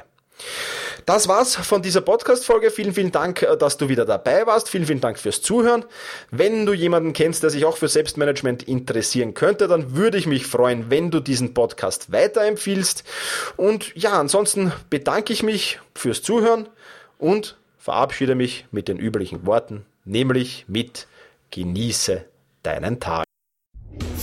Das 1.05 1.27
war's 1.27 1.57
von 1.57 1.83
dieser 1.83 2.01
Podcast-Folge. 2.01 2.71
Vielen, 2.71 2.93
vielen 2.93 3.11
Dank, 3.11 3.43
äh, 3.43 3.57
dass 3.57 3.77
du 3.77 3.89
wieder 3.89 4.05
dabei 4.05 4.47
warst. 4.47 4.69
Vielen, 4.69 4.87
vielen 4.87 5.01
Dank 5.01 5.19
fürs 5.19 5.43
Zuhören. 5.43 5.85
Wenn 6.31 6.65
du 6.65 6.75
jemanden 6.75 7.13
kennst, 7.13 7.43
der 7.43 7.51
sich 7.51 7.65
auch 7.65 7.77
für 7.77 7.89
Selbstmanagement 7.89 8.63
interessieren 8.63 9.35
könnte, 9.35 9.69
dann 9.69 9.97
würde 9.97 10.19
ich 10.19 10.27
mich 10.27 10.47
freuen, 10.47 10.91
wenn 10.91 11.11
du 11.11 11.21
diesen 11.21 11.55
Podcast 11.55 12.13
weiterempfiehlst. 12.13 13.05
Und 13.57 13.95
ja, 13.97 14.13
ansonsten 14.21 14.73
bedanke 14.91 15.33
ich 15.33 15.43
mich 15.43 15.81
fürs 15.95 16.23
Zuhören 16.23 16.69
und 17.19 17.57
verabschiede 17.79 18.35
mich 18.35 18.67
mit 18.71 18.87
den 18.87 18.99
üblichen 18.99 19.47
Worten, 19.47 19.87
nämlich 20.05 20.67
mit 20.69 21.09
Genieße 21.51 22.25
deinen 22.63 23.01
Tag. 23.01 23.28